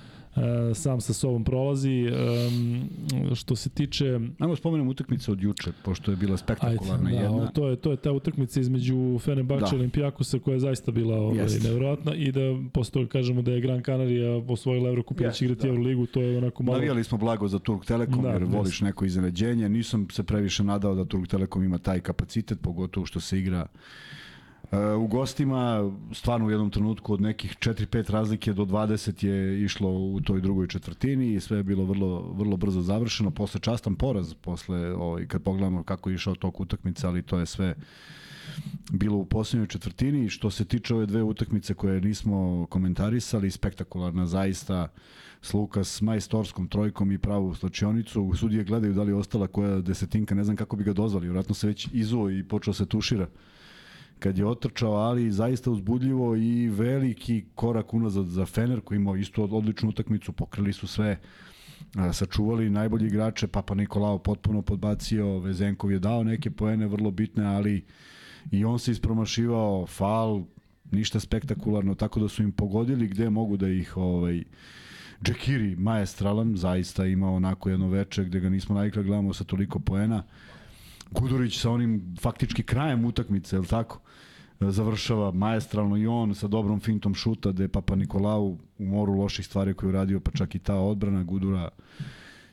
[0.74, 2.08] sam sa sobom prolazi.
[2.48, 2.90] Um,
[3.36, 4.20] što se tiče...
[4.40, 7.48] Ajmo spomenem utakmicu od juče, pošto je bila spektakularna Ajde, da, jedna.
[7.48, 9.76] To je, to je ta utakmica između Fenerbahče da.
[9.76, 11.64] i Olimpijakosa koja je zaista bila ovaj, yes.
[11.64, 12.42] nevjerojatna i da
[12.74, 15.68] posle toga kažemo da je Gran Canaria osvojila Evrokup yes, igrati da.
[15.68, 16.78] Euroligu, to je onako malo...
[16.78, 19.70] Navijali smo blago za Turk Telekom da, jer voliš neko iznenađenje.
[19.70, 23.66] Nisam se previše nadao da Turk Telekom ima taj kapacitet, pogotovo što se igra
[25.00, 30.22] u gostima stvarno u jednom trenutku od nekih 4-5 razlike do 20 je išlo u
[30.22, 33.32] toj drugoj četvrtini i sve je bilo vrlo, vrlo brzo završeno.
[33.32, 37.46] Posle častan poraz, posle, ovaj, kad pogledamo kako je išao tok utakmice, ali to je
[37.46, 37.76] sve
[38.92, 40.30] bilo u poslednjoj četvrtini.
[40.30, 44.88] Što se tiče ove dve utakmice koje nismo komentarisali, spektakularna zaista
[45.42, 48.32] s Lukas majstorskom trojkom i pravu slačionicu.
[48.36, 51.30] Sudije gledaju da li je ostala koja desetinka, ne znam kako bi ga dozvali.
[51.30, 53.28] Vratno se već izuo i počeo se tušira
[54.20, 59.44] kad je otrčao, ali zaista uzbudljivo i veliki korak unazad za Fener koji imao isto
[59.44, 61.20] odličnu utakmicu, pokrili su sve
[62.14, 67.86] sačuvali najbolji igrače, Papa Nikolao potpuno podbacio, Vezenkov je dao neke poene vrlo bitne, ali
[68.52, 70.44] i on se ispromašivao, fal,
[70.92, 74.44] ništa spektakularno, tako da su im pogodili gde mogu da ih ovaj,
[75.24, 79.80] Džekiri, maestralan, zaista imao onako jedno veče gde ga nismo navikli da gledamo sa toliko
[79.80, 80.24] poena.
[81.12, 84.00] Gudurić sa onim faktički krajem utakmice, je li tako?
[84.60, 89.46] završava majestralno i on sa dobrom fintom šuta da je Papa Nikolau u moru loših
[89.46, 91.70] stvari koje je uradio, pa čak i ta odbrana Gudura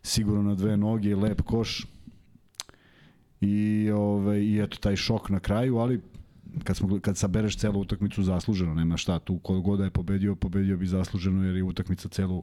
[0.03, 1.87] sigurno na dve noge, lep koš
[3.41, 6.01] i, ove, i eto taj šok na kraju, ali
[6.65, 10.35] kad, smo, kad sabereš celu utakmicu zasluženo, nema šta, tu ko god da je pobedio,
[10.35, 12.43] pobedio bi zasluženo jer je utakmica celu,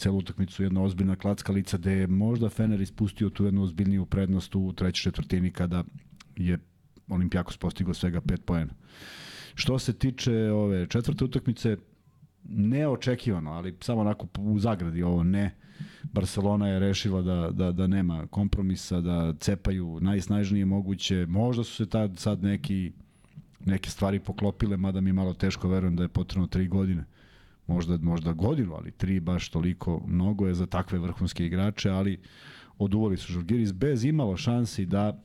[0.00, 4.54] celu utakmicu jedna ozbiljna klacka lica gde je možda Fener ispustio tu jednu ozbiljniju prednost
[4.54, 5.84] u trećoj četvrtini kada
[6.36, 6.58] je
[7.08, 8.74] Olimpijakos postigao svega 5 poena.
[9.54, 11.76] Što se tiče ove četvrte utakmice,
[12.44, 15.56] neočekivano, ali samo onako u zagradi ovo ne.
[16.02, 21.26] Barcelona je rešila da, da, da nema kompromisa, da cepaju najsnažnije moguće.
[21.28, 22.92] Možda su se tad sad neki
[23.64, 27.04] neke stvari poklopile, mada mi malo teško verujem da je potrebno tri godine.
[27.70, 32.20] Možda, možda godinu, ali tri baš toliko mnogo je za takve vrhunske igrače, ali
[32.78, 35.22] oduvali su Žurgiris bez imalo šansi da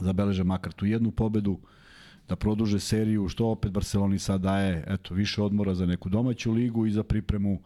[0.00, 1.58] zabeleže makar tu jednu pobedu,
[2.28, 6.86] da produže seriju, što opet Barceloni sad daje eto, više odmora za neku domaću ligu
[6.86, 7.62] i za pripremu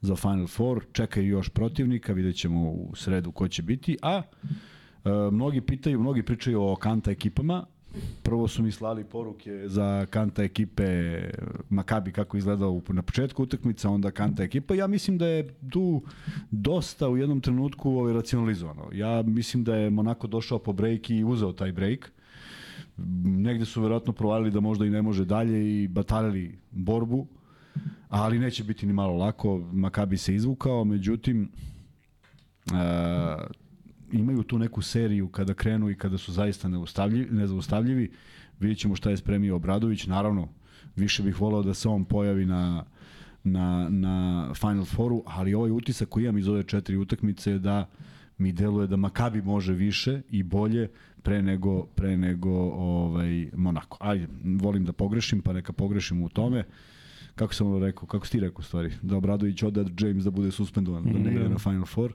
[0.00, 0.84] za Final Four.
[0.92, 6.22] Čekaju još protivnika, vidjet ćemo u sredu ko će biti, a e, mnogi pitaju, mnogi
[6.22, 7.66] pričaju o kanta ekipama,
[8.22, 11.18] prvo su mi slali poruke za kanta ekipe
[11.70, 14.74] Makabi kako izgledao na početku utakmice, onda kanta ekipa.
[14.74, 16.02] Ja mislim da je tu
[16.50, 18.88] dosta u jednom trenutku ovaj, racionalizovano.
[18.92, 22.12] Ja mislim da je Monako došao po break i uzeo taj break.
[23.24, 27.26] Negde su verovatno provalili da možda i ne može dalje i batalili borbu,
[28.08, 29.58] ali neće biti ni malo lako.
[29.72, 31.50] Makabi se izvukao, međutim,
[32.66, 32.76] uh,
[34.38, 38.10] imaju tu neku seriju kada krenu i kada su zaista neustavljivi, nezaustavljivi.
[38.60, 40.06] Vidjet ćemo šta je spremio Obradović.
[40.06, 40.48] Naravno,
[40.96, 42.84] više bih volao da se on pojavi na,
[43.44, 47.88] na, na Final Fouru, ali ovaj utisak koji imam iz ove četiri utakmice je da
[48.38, 50.88] mi deluje da Makabi može više i bolje
[51.22, 53.98] pre nego, pre nego ovaj, Monako.
[54.00, 56.64] Ajde, volim da pogrešim, pa neka pogrešim u tome.
[57.38, 58.92] Kako sam ono rekao, kako si ti rekao stvari?
[59.02, 61.48] Da Obradović ode James da bude suspendovan, da ne ide Da.
[61.48, 62.12] na Final Four.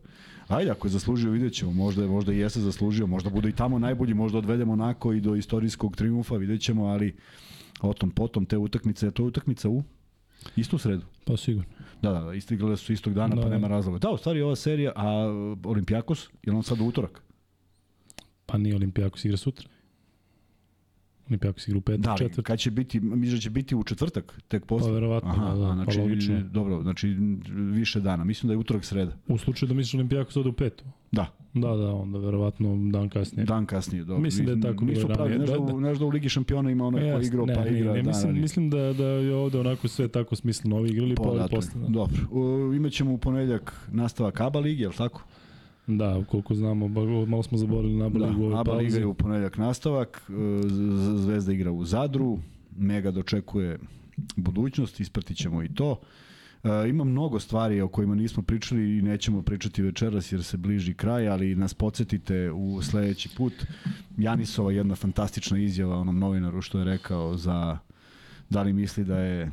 [0.47, 1.71] Ajde, ako je zaslužio, vidjet ćemo.
[1.73, 5.35] Možda, možda i jeste zaslužio, možda bude i tamo najbolji, možda odvedemo onako i do
[5.35, 7.15] istorijskog triumfa, vidjet ćemo, ali
[7.81, 9.83] o tom potom te utakmice, to je utakmica u
[10.55, 11.01] istu sredu.
[11.25, 11.69] Pa sigurno.
[12.01, 13.53] Da, da, da, istigle su istog dana, Da, pa da.
[13.55, 13.99] nema razloga.
[13.99, 15.25] Da, u stvari ova serija, a
[15.63, 17.21] Olimpijakos, je on sad u utorak?
[18.45, 19.69] Pa nije Olimpijakos igra sutra.
[21.33, 22.45] Olimpijakos igra u petak, Da, četvrtak.
[22.45, 24.87] kad će biti, mislim da će biti u četvrtak, tek posle.
[24.87, 26.41] Pa verovatno, Aha, da, da, znači, pa logično.
[26.43, 27.07] dobro, znači
[27.71, 28.23] više dana.
[28.23, 29.11] Mislim da je utorak sreda.
[29.27, 30.83] U slučaju da misliš Olimpijakos ode u petu.
[31.11, 31.25] Da,
[31.55, 33.45] Da, da, onda verovatno dan kasnije.
[33.45, 34.03] dan kasnije.
[34.03, 34.21] Dobro.
[34.21, 35.37] Mislim da je tako Nisu bilo pravi, ranije.
[35.37, 37.61] znaš da, Da, u- znaš da u Ligi šampiona ima onaj ko igrao ne, pa
[37.61, 38.07] ne, igra ne, dan.
[38.07, 40.77] mislim, ali- mislim da, da je ovde onako sve tako smisleno.
[40.77, 41.55] Ovi igrali, pa po ovi datumu.
[41.57, 41.81] posle.
[41.81, 41.87] Da.
[41.89, 42.17] Dobro.
[42.75, 45.23] Imaćemo u ponedeljak nastavak ABA ligi, je li tako?
[45.87, 46.87] Da, koliko znamo,
[47.25, 48.99] malo smo zaboravili na Da, Ligu u ovoj ABA liga pauzi.
[48.99, 50.67] je u ponedeljak nastavak, e,
[51.15, 52.39] Zvezda igra u Zadru,
[52.77, 53.79] Mega dočekuje
[54.35, 55.99] budućnost, ispratit ćemo i to.
[56.63, 60.93] E, ima mnogo stvari o kojima nismo pričali i nećemo pričati večeras jer se bliži
[60.93, 63.53] kraj, ali nas podsjetite u sledeći put.
[64.17, 67.77] Janisova jedna fantastična izjava onom novinaru što je rekao za
[68.49, 69.51] da li misli da je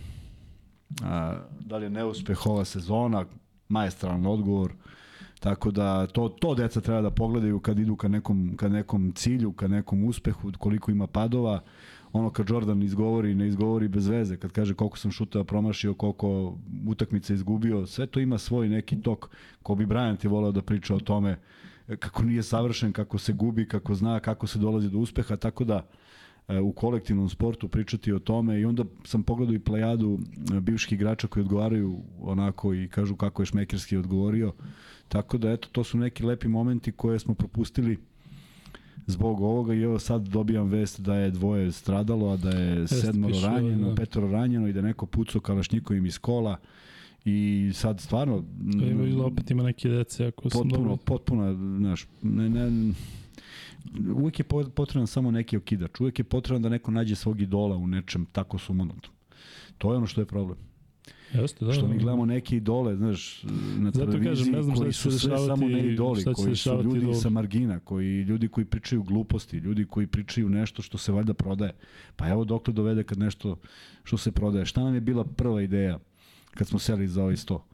[1.03, 3.25] a, da li je neuspeh ova sezona,
[3.69, 4.73] maestralan odgovor.
[5.41, 9.53] Tako da to, to deca treba da pogledaju kad idu ka nekom, ka nekom cilju,
[9.53, 11.61] ka nekom uspehu, koliko ima padova.
[12.13, 16.59] Ono kad Jordan izgovori, ne izgovori bez veze, kad kaže koliko sam šuteva promašio, koliko
[16.87, 19.31] utakmica izgubio, sve to ima svoj neki tok.
[19.63, 21.39] Kobe Bryant je voleo da priča o tome
[21.99, 25.77] kako nije savršen, kako se gubi, kako zna, kako se dolazi do uspeha, tako da
[25.77, 25.83] e,
[26.63, 30.19] u kolektivnom sportu pričati o tome i onda sam pogledao i plejadu
[30.57, 34.53] e, bivših igrača koji odgovaraju onako i kažu kako je Šmekerski odgovorio.
[35.09, 37.99] Tako da eto to su neki lepi momenti koje smo propustili
[39.07, 43.35] zbog ovoga i evo sad dobijam vest da je dvoje stradalo, a da je sedmoro
[43.43, 43.95] ranjeno, da.
[43.95, 46.57] petoro ranjeno i da neko pucao kalašnjikovim iz kola
[47.25, 48.45] i sad stvarno
[48.79, 50.97] Pa ima, opet ima neke dece, ako sam potpuno, dobro.
[50.97, 52.93] potpuno, znaš, ne, ne,
[54.15, 57.77] uvek je po- potreban samo neki okidač, uvek je potreban da neko nađe svog idola
[57.77, 59.13] u nečem tako sumanutom.
[59.79, 60.59] To je ono što je problem.
[61.35, 61.73] Jeste, da.
[61.73, 62.01] što mi da.
[62.03, 63.43] gledamo neke idole, znaš,
[63.79, 67.07] na Zato kažem, televiziji ne znam koji su sve samo ne idoli, koji su ljudi
[67.07, 71.35] do- sa margina, koji ljudi koji pričaju gluposti, ljudi koji pričaju nešto što se valjda
[71.35, 71.73] prodaje.
[72.17, 73.57] Pa evo dokle dovede kad nešto
[74.05, 74.67] što se prodaje.
[74.67, 75.99] Šta nam je bila prva ideja
[76.55, 77.65] kad smo seli za ovaj sto?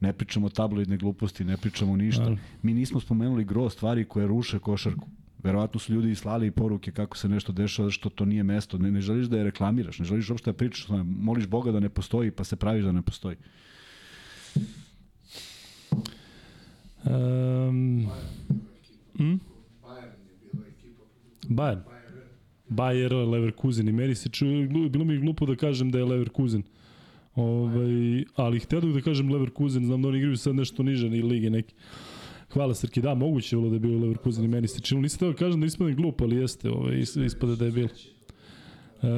[0.00, 2.36] Ne pričamo tabloidne gluposti, ne pričamo ništa.
[2.62, 5.08] Mi nismo spomenuli gro stvari koje ruše košarku.
[5.44, 8.78] Verovatno su ljudi slali poruke kako se nešto dešava, što to nije mesto.
[8.78, 11.88] Ne, ne želiš da je reklamiraš, ne želiš uopšte da pričaš, moliš Boga da ne
[11.88, 13.36] postoji, pa se praviš da ne postoji.
[17.04, 18.06] Um,
[19.16, 19.34] hm?
[21.48, 21.80] Bayern.
[22.68, 23.88] Bayern, Leverkusen.
[23.88, 26.62] I meni se ču, glu- bilo mi glupo da kažem da je Leverkusen.
[27.34, 31.50] Ovaj, ali htio da kažem Leverkusen, znam da oni igraju sad nešto niže i lige
[31.50, 31.74] neki.
[32.54, 35.02] Hvala Srki, da, moguće je bilo da je bio Leverkusen i meni se činilo.
[35.02, 37.88] Nisam teo da kažem da ispadne glup, ali jeste, ovaj, is- ispade da je bilo.
[39.04, 39.10] E,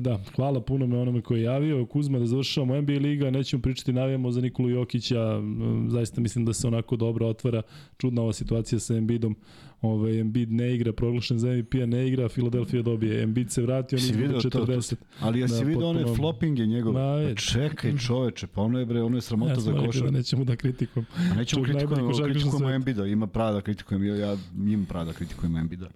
[0.00, 1.86] da, hvala puno me onome koji je javio.
[1.86, 5.40] Kuzma, da završavamo NBA liga, nećemo pričati, navijamo za Nikolu Jokića, e,
[5.88, 7.62] zaista mislim da se onako dobro otvara
[7.98, 9.36] čudna ova situacija sa Embiidom.
[9.82, 13.22] Ove, Embiid ne igra, proglašen za MVP-a ne igra, Filadelfija dobije.
[13.22, 14.90] Embiid se vrati, on izgubi video to, 40.
[14.90, 17.00] to, ali ja si Da, vidio one potpuno- floppinge njegove?
[17.22, 20.02] Ma, Pa čekaj čoveče, pa ono je bre, ono je sramota Ja za košar.
[20.02, 21.06] da nećemo da kritikujem.
[21.32, 21.84] A nećemo košarkaš
[22.18, 22.68] na kritikujemo svetu.
[22.70, 25.88] Embida, ima prava da kritikujem, ja, ja imam prava da kritikujem Embida.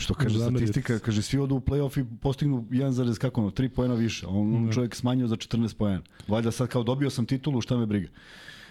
[0.00, 3.68] Što kaže Zamerite statistika, kaže svi odu u play-off i postignu 1, kako ono, 3
[3.68, 4.72] poena više, on Da.
[4.72, 6.00] čovjek smanjio za 14 poena.
[6.28, 8.08] Valjda sad kao dobio sam titulu, šta me briga.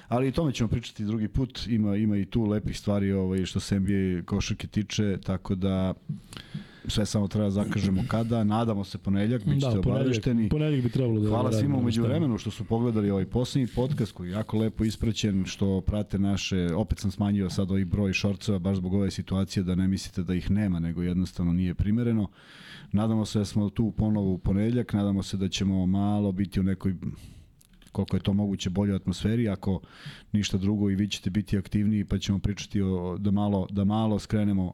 [0.08, 3.60] Ali i tome ćemo pričati drugi put, ima ima i tu lepih stvari ovaj, što
[3.60, 5.94] se NBA košarke tiče, tako da
[6.88, 10.50] sve samo treba da zakažemo kada, nadamo se ponedjeljak, bit ćete Da, obavešteni.
[10.50, 12.08] ponedjeljak bi trebalo da Hvala svima umeđu šta?
[12.10, 16.76] vremenu što su pogledali ovaj poslednji podcast koji je jako lepo ispraćen, što prate naše,
[16.76, 20.34] opet sam smanjio sad ovaj broj šorceva baš zbog ove situacije da ne mislite da
[20.36, 22.28] ih nema, nego jednostavno nije primereno.
[22.92, 26.64] Nadamo se da smo tu ponovo u ponedjeljak, nadamo se da ćemo malo biti u
[26.64, 26.96] nekoj
[27.92, 29.80] koliko je to moguće boljoj atmosferi, ako
[30.32, 34.20] ništa drugo i vi ćete biti aktivniji pa ćemo pričati o, da, malo, da malo
[34.20, 34.74] skrenemo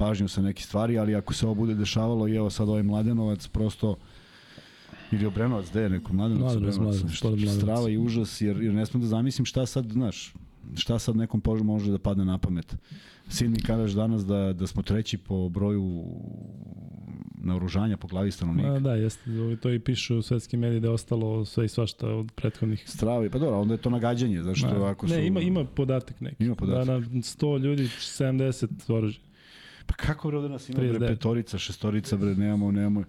[0.00, 3.46] pažnju sa neke stvari, ali ako se ovo bude dešavalo i evo sad ovaj Mladenovac
[3.48, 3.96] prosto
[5.12, 7.58] ili Obrenovac, gde je neko Mladenovac, Mladenovac, Mladenovac, da Mladenovac?
[7.58, 10.32] strava i užas, jer, jer ne smem da zamislim šta sad, znaš,
[10.76, 12.76] šta sad nekom požu može da padne na pamet.
[13.28, 16.04] Sin mi kažeš danas da, da smo treći po broju
[17.42, 18.72] naoružanja po glavi stanovnika.
[18.72, 19.30] A, da, jeste.
[19.62, 22.84] To i pišu u svetskim mediji da je ostalo sve i svašta od prethodnih.
[22.86, 25.14] Stravi, pa dobro, onda je to nagađanje, zašto Ma, ako su...
[25.14, 26.44] Ne, ima, ima podatak neki.
[26.44, 26.86] Ima podatak.
[26.86, 29.29] Da na 100 ljudi 70 oružja.
[29.90, 31.08] Pa kako bre ovde nas ima bre 39.
[31.08, 33.04] petorica, šestorica bre, nemamo, nemamo,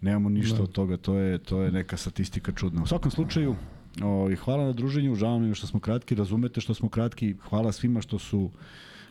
[0.00, 0.62] nemamo ništa Da.
[0.62, 2.82] od toga, to je, to je neka statistika čudna.
[2.82, 3.56] U svakom slučaju,
[4.02, 7.34] o, i hvala na druženju, žao mi je što smo kratki, razumete što smo kratki,
[7.48, 8.50] hvala svima što su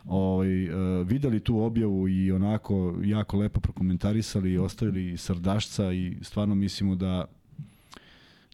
[0.05, 6.55] ovaj, e, videli tu objavu i onako jako lepo prokomentarisali i ostavili srdašca i stvarno
[6.55, 7.26] mislimo da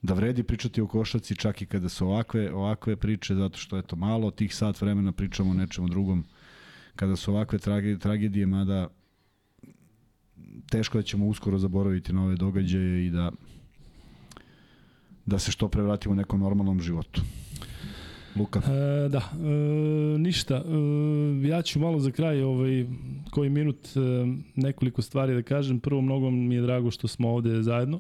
[0.04, 3.96] da vredi pričati o košarci čak i kada su ovakve, ovakve priče, zato što eto
[3.96, 6.26] malo tih sat vremena pričamo o nečemu drugom
[6.96, 8.88] kada su ovakve trage, tragedije, mada
[10.70, 13.32] teško da ćemo uskoro zaboraviti na ove događaje i da
[15.26, 17.22] da se što pre vratimo u nekom normalnom životu.
[18.36, 18.60] Luka.
[18.60, 20.56] E, da, e, ništa.
[20.56, 22.86] E, ja ću malo za kraj ovaj,
[23.32, 24.00] koji minut e,
[24.56, 25.80] nekoliko stvari da kažem.
[25.80, 28.00] Prvo, mnogo mi je drago što smo ovde zajedno.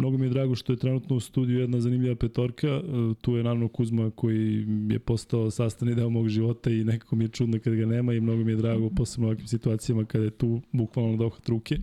[0.00, 2.68] Mnogo mi je drago što je trenutno u studiju jedna zanimljiva petorka.
[2.68, 2.82] E,
[3.20, 7.28] tu je naravno Kuzma koji je postao sastavni deo mog života i nekako mi je
[7.28, 10.30] čudno kad ga nema i mnogo mi je drago posebno u ovakvim situacijama kada je
[10.30, 11.76] tu bukvalno na dohvat ruke.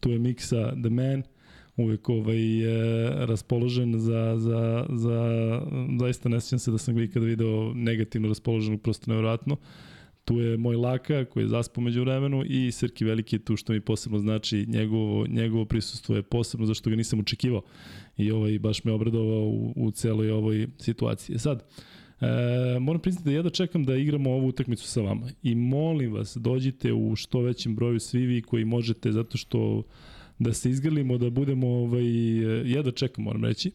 [0.00, 1.22] Tu je Miksa The Man,
[1.76, 5.20] uvek ovaj, e, raspoložen za, za, za,
[6.00, 9.56] zaista ne sjećam se da sam ga ikada video negativno raspoloženog, prosto nevjerojatno.
[10.30, 13.72] Tu je moj Laka koji je zaspao među vremenu i Srki Veliki je tu što
[13.72, 17.62] mi posebno znači njegovo, njegovo prisustvo je posebno zašto ga nisam očekivao
[18.16, 21.36] i ovaj baš me obradovao u, u celoj ovoj situaciji.
[21.36, 21.64] E Sad,
[22.20, 26.36] E, moram priznati da jedva čekam da igramo ovu utakmicu sa vama i molim vas
[26.36, 29.82] dođite u što većem broju svi vi koji možete zato što
[30.38, 32.06] da se izgrlimo, da budemo ovaj,
[32.64, 33.70] jedva čekam moram reći.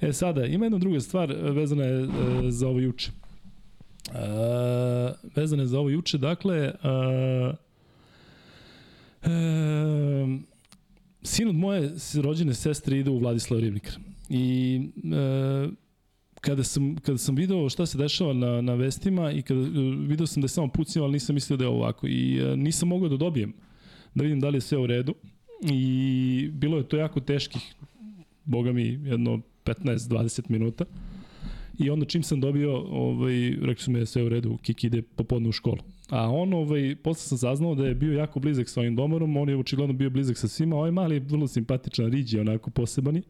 [0.00, 2.08] E sada, ima jedna druga stvar e, vezana je e,
[2.50, 3.10] za ovo juče.
[4.14, 6.72] E, vezana je za ovo juče, dakle, e,
[9.22, 10.38] e,
[11.22, 11.90] sin od moje
[12.22, 13.94] rođene sestre ide u Vladislav Rivnikar.
[14.28, 15.68] I e,
[16.40, 19.60] kada sam, kada sam video šta se dešava na, na vestima i kada
[20.06, 22.06] video sam da je samo pucnjao, ali nisam mislio da je ovako.
[22.06, 23.52] I e, nisam mogao da dobijem,
[24.14, 25.14] da vidim da li je sve u redu.
[25.70, 27.74] I bilo je to jako teških,
[28.44, 30.84] boga mi, jedno 15-20 minuta.
[31.80, 34.86] I onda čim sam dobio, ovaj, rekli su mi da je sve u redu, Kiki
[34.86, 35.78] ide popodne u školu.
[36.08, 39.48] A on, ovaj, posle sam saznao da je bio jako blizak sa ovim domorom, on
[39.48, 43.22] je očigledno bio blizak sa svima, ovaj mali je vrlo simpatičan, riđi, onako posebani.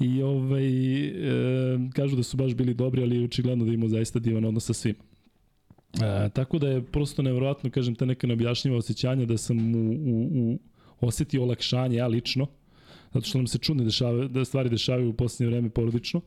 [0.00, 0.66] I ovaj,
[1.06, 1.12] e,
[1.94, 4.98] kažu da su baš bili dobri, ali očigledno da imao zaista divan odnos sa svima.
[5.94, 10.52] E, tako da je prosto nevjerojatno, kažem, te neka neobjašnjiva osjećanja da sam u, u,
[10.52, 10.58] u
[11.00, 12.46] osetio olakšanje, ja lično,
[13.12, 16.20] zato što nam se čudne dešave, da stvari dešavaju u posljednje vreme porodično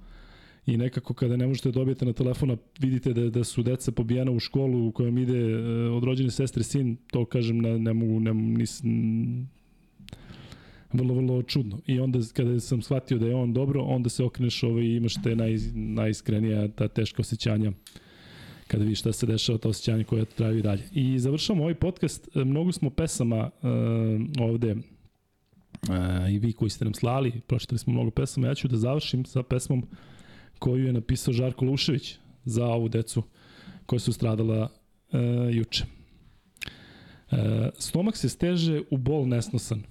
[0.74, 4.32] i nekako kada ne možete da dobijete na telefona, vidite da, da su deca pobijena
[4.32, 5.55] u školu u kojom ide e,
[5.89, 8.82] od rođene sestre sin, to kažem ne, ne mogu, ne, nis,
[10.93, 11.80] vrlo, vrlo čudno.
[11.88, 15.13] I onda kada sam shvatio da je on dobro, onda se okreneš ovaj, i imaš
[15.24, 17.72] te naj, najiskrenija, ta teška osjećanja
[18.67, 20.84] kada vidiš šta se dešava, ta osjećanja koja traju i dalje.
[20.91, 23.70] I završamo ovaj podcast, e, mnogo smo pesama uh,
[24.39, 28.78] ovde uh, i vi koji ste nam slali, pročitali smo mnogo pesama, ja ću da
[28.78, 29.84] završim sa pesmom
[30.60, 33.24] koju je napisao Žarko Lušević za ovu decu
[33.86, 34.70] koja su stradala
[35.12, 35.20] uh,
[35.55, 35.86] juče.
[37.32, 37.38] Uh,
[37.78, 39.84] stomak se steže u bol nesnosan,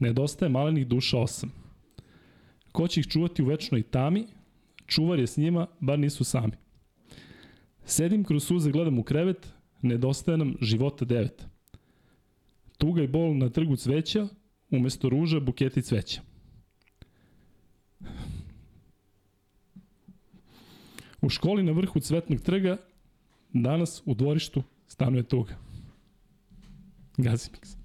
[0.00, 1.48] Nedostaje malenih duša 8.
[2.72, 4.26] Ko će ih čuvati u večnoj tami?
[4.86, 6.52] Čuvar je s njima, bar nisu sami.
[7.84, 9.52] Sedim kroz suze, gledam u krevet,
[9.82, 11.28] nedostaje nam života 9.
[12.78, 14.28] Tuga i bol na trgu cveća,
[14.70, 16.20] umesto ruža buketi cveća.
[21.24, 22.76] U školi na vrhu cvetnog trga,
[23.52, 25.56] danas u dvorištu stanuje tuga.
[27.16, 27.76] Gazimix.